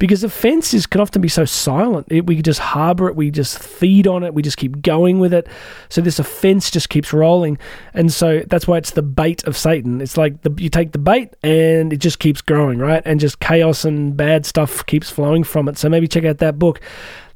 because 0.00 0.24
offense 0.24 0.74
is 0.74 0.86
can 0.86 1.00
often 1.00 1.22
be 1.22 1.28
so 1.28 1.44
silent. 1.44 2.08
It, 2.10 2.26
we 2.26 2.42
just 2.42 2.58
harbor 2.58 3.06
it, 3.08 3.14
we 3.14 3.30
just 3.30 3.62
feed 3.62 4.08
on 4.08 4.24
it, 4.24 4.34
we 4.34 4.42
just 4.42 4.56
keep 4.56 4.82
going 4.82 5.20
with 5.20 5.32
it. 5.32 5.46
So 5.90 6.00
this 6.00 6.18
offense 6.18 6.70
just 6.70 6.88
keeps 6.88 7.12
rolling, 7.12 7.58
and 7.94 8.12
so 8.12 8.40
that's 8.48 8.66
why 8.66 8.78
it's 8.78 8.92
the 8.92 9.02
bait 9.02 9.44
of 9.44 9.56
Satan. 9.56 10.00
It's 10.00 10.16
like 10.16 10.42
the, 10.42 10.52
you 10.56 10.70
take 10.70 10.92
the 10.92 10.98
bait 10.98 11.34
and 11.44 11.92
it 11.92 11.98
just 11.98 12.18
keeps 12.18 12.40
growing, 12.40 12.78
right? 12.78 13.02
And 13.04 13.20
just 13.20 13.38
chaos 13.38 13.84
and 13.84 14.16
bad 14.16 14.46
stuff 14.46 14.84
keeps 14.86 15.10
flowing 15.10 15.44
from 15.44 15.68
it. 15.68 15.78
So 15.78 15.88
maybe 15.88 16.08
check 16.08 16.24
out 16.24 16.38
that 16.38 16.58
book. 16.58 16.80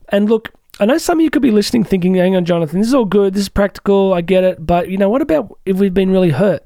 And 0.08 0.28
look, 0.28 0.50
I 0.80 0.86
know 0.86 0.98
some 0.98 1.18
of 1.18 1.22
you 1.22 1.30
could 1.30 1.42
be 1.42 1.52
listening, 1.52 1.84
thinking, 1.84 2.14
"Hang 2.14 2.34
on, 2.34 2.44
Jonathan, 2.44 2.80
this 2.80 2.88
is 2.88 2.94
all 2.94 3.04
good, 3.04 3.34
this 3.34 3.42
is 3.42 3.48
practical, 3.48 4.12
I 4.12 4.20
get 4.20 4.42
it." 4.42 4.66
But 4.66 4.88
you 4.88 4.98
know, 4.98 5.08
what 5.08 5.22
about 5.22 5.56
if 5.64 5.78
we've 5.78 5.94
been 5.94 6.10
really 6.10 6.30
hurt? 6.30 6.64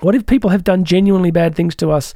What 0.00 0.14
if 0.14 0.26
people 0.26 0.50
have 0.50 0.64
done 0.64 0.84
genuinely 0.84 1.30
bad 1.30 1.54
things 1.54 1.76
to 1.76 1.90
us? 1.90 2.14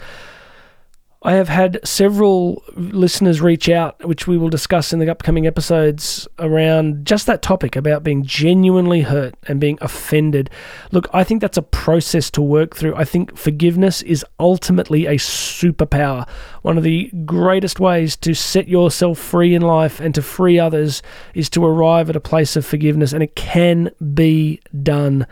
I 1.26 1.32
have 1.32 1.48
had 1.48 1.80
several 1.84 2.62
listeners 2.74 3.40
reach 3.40 3.70
out, 3.70 4.04
which 4.06 4.26
we 4.26 4.36
will 4.36 4.50
discuss 4.50 4.92
in 4.92 4.98
the 4.98 5.10
upcoming 5.10 5.46
episodes, 5.46 6.28
around 6.38 7.06
just 7.06 7.26
that 7.26 7.40
topic 7.40 7.76
about 7.76 8.02
being 8.02 8.24
genuinely 8.24 9.00
hurt 9.00 9.34
and 9.48 9.58
being 9.58 9.78
offended. 9.80 10.50
Look, 10.92 11.08
I 11.14 11.24
think 11.24 11.40
that's 11.40 11.56
a 11.56 11.62
process 11.62 12.30
to 12.32 12.42
work 12.42 12.76
through. 12.76 12.94
I 12.94 13.04
think 13.04 13.38
forgiveness 13.38 14.02
is 14.02 14.22
ultimately 14.38 15.06
a 15.06 15.14
superpower. 15.14 16.28
One 16.60 16.76
of 16.76 16.84
the 16.84 17.10
greatest 17.24 17.80
ways 17.80 18.16
to 18.16 18.34
set 18.34 18.68
yourself 18.68 19.18
free 19.18 19.54
in 19.54 19.62
life 19.62 20.00
and 20.00 20.14
to 20.16 20.20
free 20.20 20.58
others 20.58 21.00
is 21.32 21.48
to 21.50 21.64
arrive 21.64 22.10
at 22.10 22.16
a 22.16 22.20
place 22.20 22.54
of 22.54 22.66
forgiveness, 22.66 23.14
and 23.14 23.22
it 23.22 23.34
can 23.34 23.90
be 24.12 24.60
done. 24.82 25.26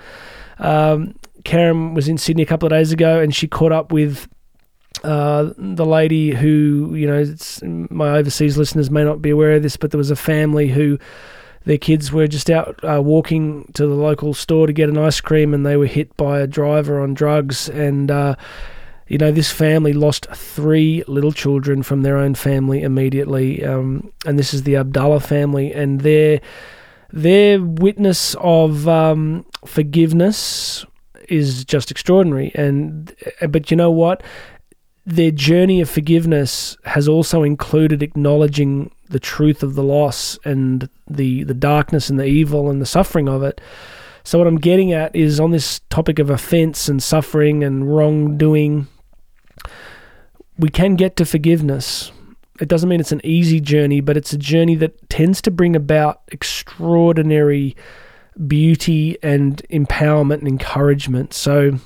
Um, 0.59 1.17
Karen 1.45 1.93
was 1.93 2.09
in 2.09 2.17
Sydney 2.17 2.45
a 2.45 2.47
couple 2.47 2.67
of 2.67 2.71
days 2.71 2.93
ago 2.93 3.21
and 3.21 3.35
she 3.35 3.49
caught 3.49 3.73
up 3.73 3.93
with 3.93 4.29
uh, 5.03 5.53
the 5.57 5.87
lady 5.87 6.31
who, 6.31 6.95
you 6.95 7.07
know, 7.07 7.87
my 7.91 8.11
overseas 8.17 8.57
listeners 8.57 8.91
may 8.91 9.05
not 9.05 9.23
be 9.23 9.31
aware 9.31 9.53
of 9.53 9.63
this, 9.63 9.77
but 9.77 9.91
there 9.91 9.99
was 9.99 10.11
a 10.11 10.17
family 10.17 10.69
who 10.69 10.99
their 11.65 11.79
kids 11.79 12.13
were 12.13 12.27
just 12.27 12.51
out 12.51 12.79
uh, 12.85 13.01
walking 13.01 13.71
to 13.75 13.87
the 13.87 13.95
local 13.95 14.35
store 14.35 14.67
to 14.67 14.73
get 14.73 14.89
an 14.89 14.99
ice 14.99 15.21
cream 15.21 15.55
and 15.55 15.65
they 15.65 15.77
were 15.77 15.87
hit 15.87 16.17
by 16.17 16.41
a 16.41 16.47
driver 16.47 17.01
on 17.01 17.15
drugs. 17.15 17.69
And, 17.69 18.11
uh, 18.11 18.35
you 19.09 19.19
know, 19.19 19.31
this 19.31 19.51
family 19.51 19.93
lost 19.93 20.27
three 20.35 21.05
little 21.07 21.33
children 21.33 21.83
from 21.83 22.03
their 22.03 22.17
own 22.17 22.35
family 22.35 22.83
immediately. 22.83 23.65
Um, 23.65 24.13
and 24.27 24.39
this 24.39 24.55
is 24.55 24.65
the 24.65 24.77
Abdallah 24.77 25.21
family. 25.21 25.73
And 25.73 26.01
their, 26.01 26.41
their 27.13 27.63
witness 27.63 28.35
of 28.41 28.89
um, 28.89 29.45
forgiveness 29.65 30.85
is 31.29 31.65
just 31.65 31.91
extraordinary. 31.91 32.53
And, 32.55 33.15
but 33.49 33.71
you 33.71 33.77
know 33.77 33.91
what? 33.91 34.23
Their 35.05 35.31
journey 35.31 35.81
of 35.81 35.91
forgiveness 35.91 36.77
has 36.85 37.09
also 37.09 37.43
included 37.43 38.03
acknowledging 38.03 38.91
the 39.09 39.21
truth 39.21 39.63
of 39.63 39.75
the 39.75 39.83
loss 39.83 40.39
and 40.45 40.89
the 41.09 41.45
the 41.45 41.55
darkness 41.55 42.09
and 42.09 42.19
the 42.19 42.25
evil 42.25 42.71
and 42.71 42.81
the 42.81 42.87
suffering 42.87 43.29
of 43.29 43.43
it. 43.43 43.61
So 44.25 44.39
what 44.39 44.47
I'm 44.47 44.59
getting 44.59 44.93
at 44.93 45.15
is 45.17 45.41
on 45.41 45.51
this 45.51 45.81
topic 45.91 46.19
of 46.19 46.31
offense 46.31 46.89
and 46.89 47.03
suffering 47.03 47.65
and 47.65 47.95
wrongdoing, 47.95 48.87
we 50.57 50.69
can 50.69 50.95
get 50.95 51.17
to 51.17 51.25
forgiveness. 51.25 52.13
It 52.61 52.69
doesn't 52.69 52.89
mean 52.89 53.01
it's 53.01 53.11
an 53.11 53.25
easy 53.25 53.61
journey, 53.61 54.01
but 54.01 54.17
it's 54.17 54.33
a 54.33 54.39
journey 54.39 54.77
that 54.77 55.11
tends 55.11 55.43
to 55.43 55.51
bring 55.51 55.75
about 55.75 56.23
extraordinary 56.29 57.77
beauty 58.47 59.19
and 59.23 59.61
empowerment 59.71 60.39
and 60.39 60.49
encouragement. 60.49 61.35
So 61.35 61.81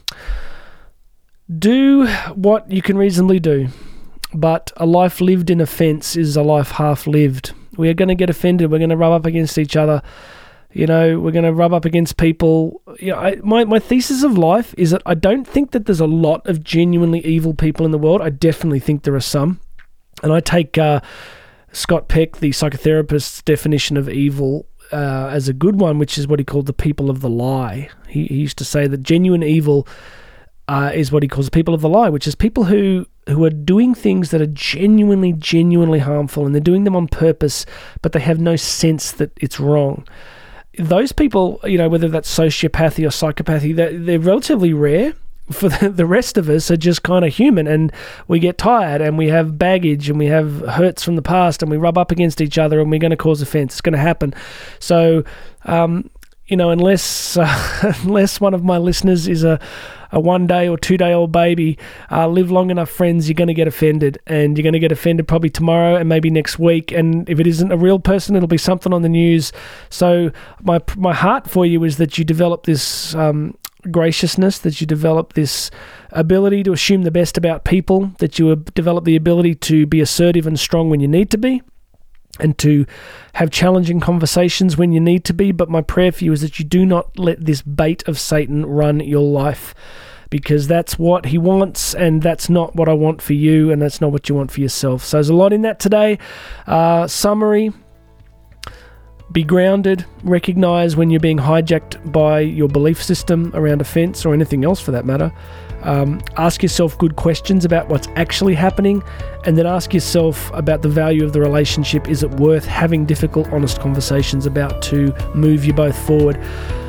do 1.55 2.07
what 2.35 2.71
you 2.71 2.83
can 2.83 2.99
reasonably 2.99 3.41
do, 3.41 3.69
but 4.35 4.73
a 4.77 4.87
life 4.87 5.21
lived 5.21 5.51
in 5.51 5.61
offense 5.61 6.17
is 6.17 6.37
a 6.37 6.43
life 6.43 6.73
half 6.73 7.07
lived. 7.07 7.53
We 7.77 7.89
are 7.89 7.95
going 7.95 8.09
to 8.09 8.15
get 8.15 8.31
offended. 8.31 8.71
We're 8.71 8.79
going 8.79 8.91
to 8.91 8.97
rub 8.97 9.13
up 9.13 9.27
against 9.27 9.59
each 9.59 9.77
other. 9.77 10.03
You 10.73 10.87
know, 10.87 11.19
we're 11.21 11.33
going 11.33 11.45
to 11.45 11.53
rub 11.53 11.73
up 11.73 11.85
against 11.85 12.17
people. 12.17 12.83
You 12.99 13.13
know, 13.13 13.19
I, 13.19 13.37
my, 13.37 13.65
my 13.65 13.79
thesis 13.79 14.23
of 14.23 14.37
life 14.37 14.75
is 14.77 14.91
that 14.91 15.03
I 15.07 15.15
don't 15.15 15.47
think 15.47 15.71
that 15.71 15.87
there's 15.87 16.01
a 16.01 16.07
lot 16.07 16.47
of 16.47 16.63
genuinely 16.63 17.25
evil 17.25 17.55
people 17.55 17.87
in 17.87 17.93
the 17.93 17.99
world. 17.99 18.21
I 18.21 18.31
definitely 18.31 18.81
think 18.81 19.03
there 19.03 19.15
are 19.15 19.21
some. 19.21 19.61
And 20.23 20.33
I 20.33 20.41
take 20.41 20.77
uh, 20.77 21.01
Scott 21.73 22.09
Peck, 22.09 22.39
the 22.39 22.51
psychotherapist's 22.51 23.43
definition 23.43 23.97
of 23.97 24.09
evil, 24.09 24.67
uh, 24.93 25.29
as 25.31 25.49
a 25.49 25.53
good 25.53 25.81
one, 25.81 25.99
which 25.99 26.19
is 26.19 26.27
what 26.27 26.39
he 26.39 26.45
called 26.45 26.67
the 26.67 26.73
people 26.73 27.11
of 27.11 27.21
the 27.21 27.31
lie. 27.31 27.89
He, 28.09 28.27
he 28.27 28.37
used 28.37 28.59
to 28.59 28.65
say 28.65 28.87
that 28.87 29.03
genuine 29.03 29.43
evil 29.43 29.87
uh, 30.69 30.91
is 30.95 31.13
what 31.13 31.23
he 31.23 31.29
calls 31.29 31.49
people 31.49 31.75
of 31.75 31.81
the 31.81 31.89
lie, 31.89 32.09
which 32.09 32.27
is 32.27 32.35
people 32.35 32.65
who 32.65 33.07
who 33.29 33.45
are 33.45 33.51
doing 33.51 33.95
things 33.95 34.31
that 34.31 34.41
are 34.41 34.47
genuinely, 34.47 35.33
genuinely 35.33 35.99
harmful, 35.99 36.47
and 36.47 36.55
they're 36.55 36.61
doing 36.61 36.85
them 36.85 36.95
on 36.97 37.09
purpose, 37.09 37.67
but 38.01 38.13
they 38.13 38.21
have 38.21 38.39
no 38.39 38.55
sense 38.55 39.11
that 39.13 39.33
it's 39.37 39.59
wrong. 39.59 40.07
Those 40.79 41.11
people, 41.11 41.59
you 41.65 41.77
know, 41.77 41.89
whether 41.89 42.09
that's 42.09 42.33
sociopathy 42.33 43.05
or 43.05 43.09
psychopathy, 43.09 43.75
they're, 43.75 43.99
they're 43.99 44.21
relatively 44.21 44.73
rare. 44.73 45.15
For 45.51 45.69
the, 45.69 46.07
rest 46.07 46.37
of 46.37 46.49
us 46.49 46.73
are 46.73 46.77
just 46.77 47.05
kind 47.05 47.25
of 47.25 47.33
human, 47.33 47.69
and 47.69 47.93
we 48.27 48.41
get 48.41 48.59
tired, 48.59 49.01
and 49.01 49.17
we 49.17 49.29
have 49.29 49.59
baggage, 49.59 50.09
and 50.09 50.19
we 50.19 50.27
have 50.27 50.61
hurts 50.63 51.05
from 51.05 51.15
the 51.15 51.23
past, 51.23 51.63
and 51.63 51.71
we 51.71 51.77
rub 51.77 51.97
up 51.97 52.11
against 52.11 52.41
each 52.41 52.59
other, 52.59 52.81
and 52.81 52.91
we're 52.91 52.99
going 52.99 53.11
to 53.13 53.17
cause 53.17 53.41
offense. 53.43 53.75
It's 53.75 53.81
going 53.81 53.93
to 53.93 53.99
happen. 53.99 54.35
So, 54.81 55.23
um, 55.65 56.11
you 56.47 56.57
know, 56.57 56.71
unless 56.71 57.37
uh, 57.37 57.95
unless 58.03 58.41
one 58.41 58.55
of 58.55 58.65
my 58.65 58.79
listeners 58.79 59.29
is 59.29 59.45
a 59.45 59.61
a 60.13 60.21
one 60.21 60.47
day 60.47 60.69
or 60.69 60.77
two 60.79 60.97
day 60.97 61.13
old 61.13 61.33
baby, 61.33 61.79
uh, 62.11 62.29
live 62.29 62.51
long 62.51 62.71
enough, 62.71 62.91
friends, 62.91 63.29
you're 63.29 63.35
going 63.35 63.49
to 63.49 63.55
get 63.55 63.69
offended. 63.69 64.19
And 64.27 64.57
you're 64.57 64.63
going 64.63 64.73
to 64.73 64.79
get 64.79 64.93
offended 64.93 65.29
probably 65.29 65.51
tomorrow 65.51 65.97
and 65.97 66.09
maybe 66.09 66.31
next 66.31 66.59
week. 66.59 66.93
And 66.93 67.29
if 67.29 67.41
it 67.41 67.47
isn't 67.47 67.73
a 67.73 67.77
real 67.77 67.99
person, 67.99 68.37
it'll 68.37 68.49
be 68.49 68.59
something 68.59 68.93
on 68.93 69.03
the 69.03 69.09
news. 69.09 69.53
So, 69.91 70.31
my, 70.63 70.81
my 70.97 71.15
heart 71.15 71.49
for 71.49 71.67
you 71.67 71.85
is 71.85 71.97
that 71.99 72.19
you 72.19 72.25
develop 72.25 72.65
this 72.65 73.15
um, 73.15 73.57
graciousness, 73.91 74.59
that 74.61 74.81
you 74.81 74.87
develop 74.87 75.35
this 75.35 75.71
ability 76.11 76.63
to 76.65 76.73
assume 76.73 77.03
the 77.03 77.11
best 77.11 77.37
about 77.37 77.65
people, 77.65 78.13
that 78.19 78.39
you 78.39 78.55
develop 78.75 79.05
the 79.05 79.17
ability 79.17 79.55
to 79.55 79.87
be 79.87 80.01
assertive 80.01 80.47
and 80.47 80.59
strong 80.59 80.91
when 80.91 81.01
you 81.01 81.09
need 81.09 81.31
to 81.31 81.39
be 81.39 81.63
and 82.41 82.57
to 82.59 82.87
have 83.35 83.51
challenging 83.51 84.01
conversations 84.01 84.77
when 84.77 84.93
you 84.93 85.01
need 85.01 85.25
to 85.25 85.35
be. 85.35 85.53
But 85.53 85.69
my 85.69 85.83
prayer 85.83 86.13
for 86.13 86.25
you 86.25 86.33
is 86.33 86.41
that 86.43 86.59
you 86.59 86.65
do 86.65 86.85
not 86.87 87.19
let 87.19 87.45
this 87.45 87.63
bait 87.63 88.07
of 88.09 88.19
Satan 88.19 88.67
run 88.67 89.01
your 89.01 89.23
life 89.23 89.75
because 90.31 90.67
that's 90.67 90.99
what 90.99 91.27
he 91.27 91.39
wants 91.39 91.95
and 91.95 92.23
that's 92.23 92.51
not 92.51 92.75
what 92.75 92.89
I 92.89 92.93
want 92.93 93.23
for 93.23 93.33
you 93.33 93.71
and 93.71 93.81
that's 93.81 94.01
not 94.01 94.13
what 94.13 94.29
you 94.29 94.35
want 94.35 94.51
for 94.51 94.61
yourself. 94.61 95.05
So 95.05 95.19
there's 95.19 95.29
a 95.29 95.35
lot 95.35 95.53
in 95.53 95.63
that 95.63 95.79
today. 95.79 96.19
Uh, 96.67 97.07
summary 97.07 97.73
be 99.33 99.43
grounded, 99.43 100.05
recognize 100.23 100.97
when 100.97 101.11
you're 101.11 101.21
being 101.21 101.39
hijacked 101.39 102.13
by 102.13 102.41
your 102.41 102.69
belief 102.69 103.03
system 103.03 103.51
around 103.55 103.81
offense 103.81 104.25
or 104.25 104.33
anything 104.33 104.65
else 104.65 104.81
for 104.81 104.93
that 104.93 105.05
matter. 105.05 105.33
Um, 105.83 106.21
ask 106.37 106.63
yourself 106.63 106.97
good 106.99 107.17
questions 107.17 107.65
about 107.65 107.89
what's 107.89 108.09
actually 108.17 108.55
happening, 108.55 109.03
and 109.45 109.57
then 109.57 109.67
ask 109.67 109.95
yourself 109.95 110.51
about 110.53 110.83
the 110.83 110.89
value 110.89 111.25
of 111.25 111.33
the 111.33 111.41
relationship. 111.41 112.09
Is 112.09 112.23
it 112.23 112.31
worth 112.33 112.65
having 112.65 113.05
difficult, 113.05 113.53
honest 113.53 113.81
conversations 113.81 114.47
about 114.47 114.83
to 114.83 115.15
move 115.35 115.65
you 115.65 115.73
both 115.73 115.99
forward? 116.07 116.39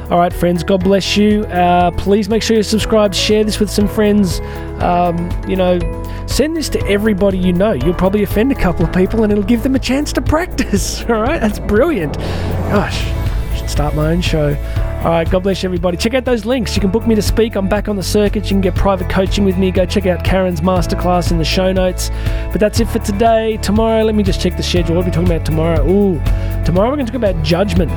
All 0.10 0.20
right, 0.20 0.32
friends, 0.32 0.64
God 0.64 0.86
bless 0.86 1.18
you. 1.18 1.44
Uh, 1.48 1.92
please 1.92 2.30
make 2.30 2.42
sure 2.42 2.56
you 2.56 2.64
subscribe, 2.64 3.14
share 3.14 3.44
this 3.44 3.60
with 3.60 3.70
some 3.70 3.90
friends. 3.90 4.40
Um, 4.80 5.30
you 5.50 5.58
know, 5.58 5.80
send 6.28 6.56
this 6.56 6.70
to 6.70 6.88
everybody 6.88 7.38
you 7.38 7.52
know. 7.52 7.74
You'll 7.74 7.94
probably 7.94 8.24
offend 8.24 8.54
a 8.54 8.56
couple 8.56 8.86
of 8.86 8.94
people 8.94 9.24
and 9.24 9.34
it'll 9.34 9.44
give 9.44 9.64
them 9.64 9.76
a 9.76 9.80
chance 9.80 10.14
to 10.14 10.22
practice. 10.34 11.02
All 11.02 11.22
right, 11.22 11.42
that's 11.42 11.60
brilliant. 11.60 12.18
Gosh, 12.18 13.04
I 13.04 13.56
should 13.58 13.70
start 13.70 13.96
my 13.96 14.12
own 14.14 14.22
show. 14.22 14.56
All 14.98 15.14
right, 15.14 15.30
God 15.30 15.44
bless 15.44 15.62
you, 15.62 15.68
everybody. 15.68 15.96
Check 15.96 16.16
out 16.16 16.26
those 16.26 16.44
links. 16.44 16.76
You 16.76 16.82
can 16.82 16.90
book 16.90 17.06
me 17.06 17.14
to 17.14 17.22
speak. 17.22 17.56
I'm 17.56 17.70
back 17.70 17.88
on 17.88 17.96
the 17.96 18.04
circuit. 18.04 18.46
You 18.46 18.50
can 18.50 18.62
get 18.62 18.76
private 18.76 19.08
coaching 19.10 19.46
with 19.46 19.56
me. 19.56 19.70
Go 19.70 19.86
check 19.86 20.08
out 20.08 20.26
Karen's 20.26 20.60
masterclass 20.62 21.32
in 21.32 21.38
the 21.38 21.46
show 21.46 21.72
notes. 21.72 22.10
But 22.52 22.60
that's 22.60 22.80
it 22.80 22.90
for 22.90 22.98
today. 23.00 23.58
Tomorrow, 23.58 24.04
let 24.04 24.16
me 24.16 24.24
just 24.24 24.42
check 24.42 24.58
the 24.58 24.64
schedule. 24.64 24.96
What 24.96 25.04
are 25.04 25.10
we 25.10 25.12
talking 25.12 25.32
about 25.32 25.46
tomorrow? 25.46 25.88
Ooh, 25.88 26.20
tomorrow 26.66 26.90
we're 26.90 26.96
going 26.96 27.06
to 27.06 27.12
talk 27.12 27.22
about 27.22 27.42
judgment. 27.44 27.92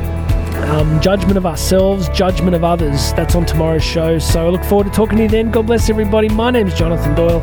Um, 0.69 1.01
judgment 1.01 1.39
of 1.39 1.47
ourselves, 1.47 2.11
judgment 2.11 2.55
of 2.55 2.65
others. 2.65 3.15
That's 3.15 3.35
on 3.35 3.47
tomorrow's 3.47 3.83
show. 3.83 4.19
So 4.19 4.47
I 4.47 4.51
look 4.51 4.63
forward 4.65 4.85
to 4.85 4.91
talking 4.91 5.17
to 5.17 5.23
you 5.23 5.29
then. 5.29 5.51
God 5.51 5.67
bless 5.67 5.89
everybody. 5.89 6.29
My 6.29 6.51
name 6.51 6.69
is 6.69 6.75
Jonathan 6.75 7.15
Doyle. 7.15 7.41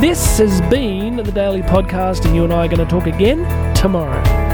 This 0.00 0.38
has 0.38 0.62
been 0.62 1.16
the 1.16 1.30
Daily 1.30 1.60
Podcast, 1.60 2.24
and 2.24 2.34
you 2.34 2.44
and 2.44 2.52
I 2.52 2.64
are 2.64 2.68
going 2.68 2.78
to 2.78 2.86
talk 2.86 3.06
again 3.06 3.44
tomorrow. 3.74 4.45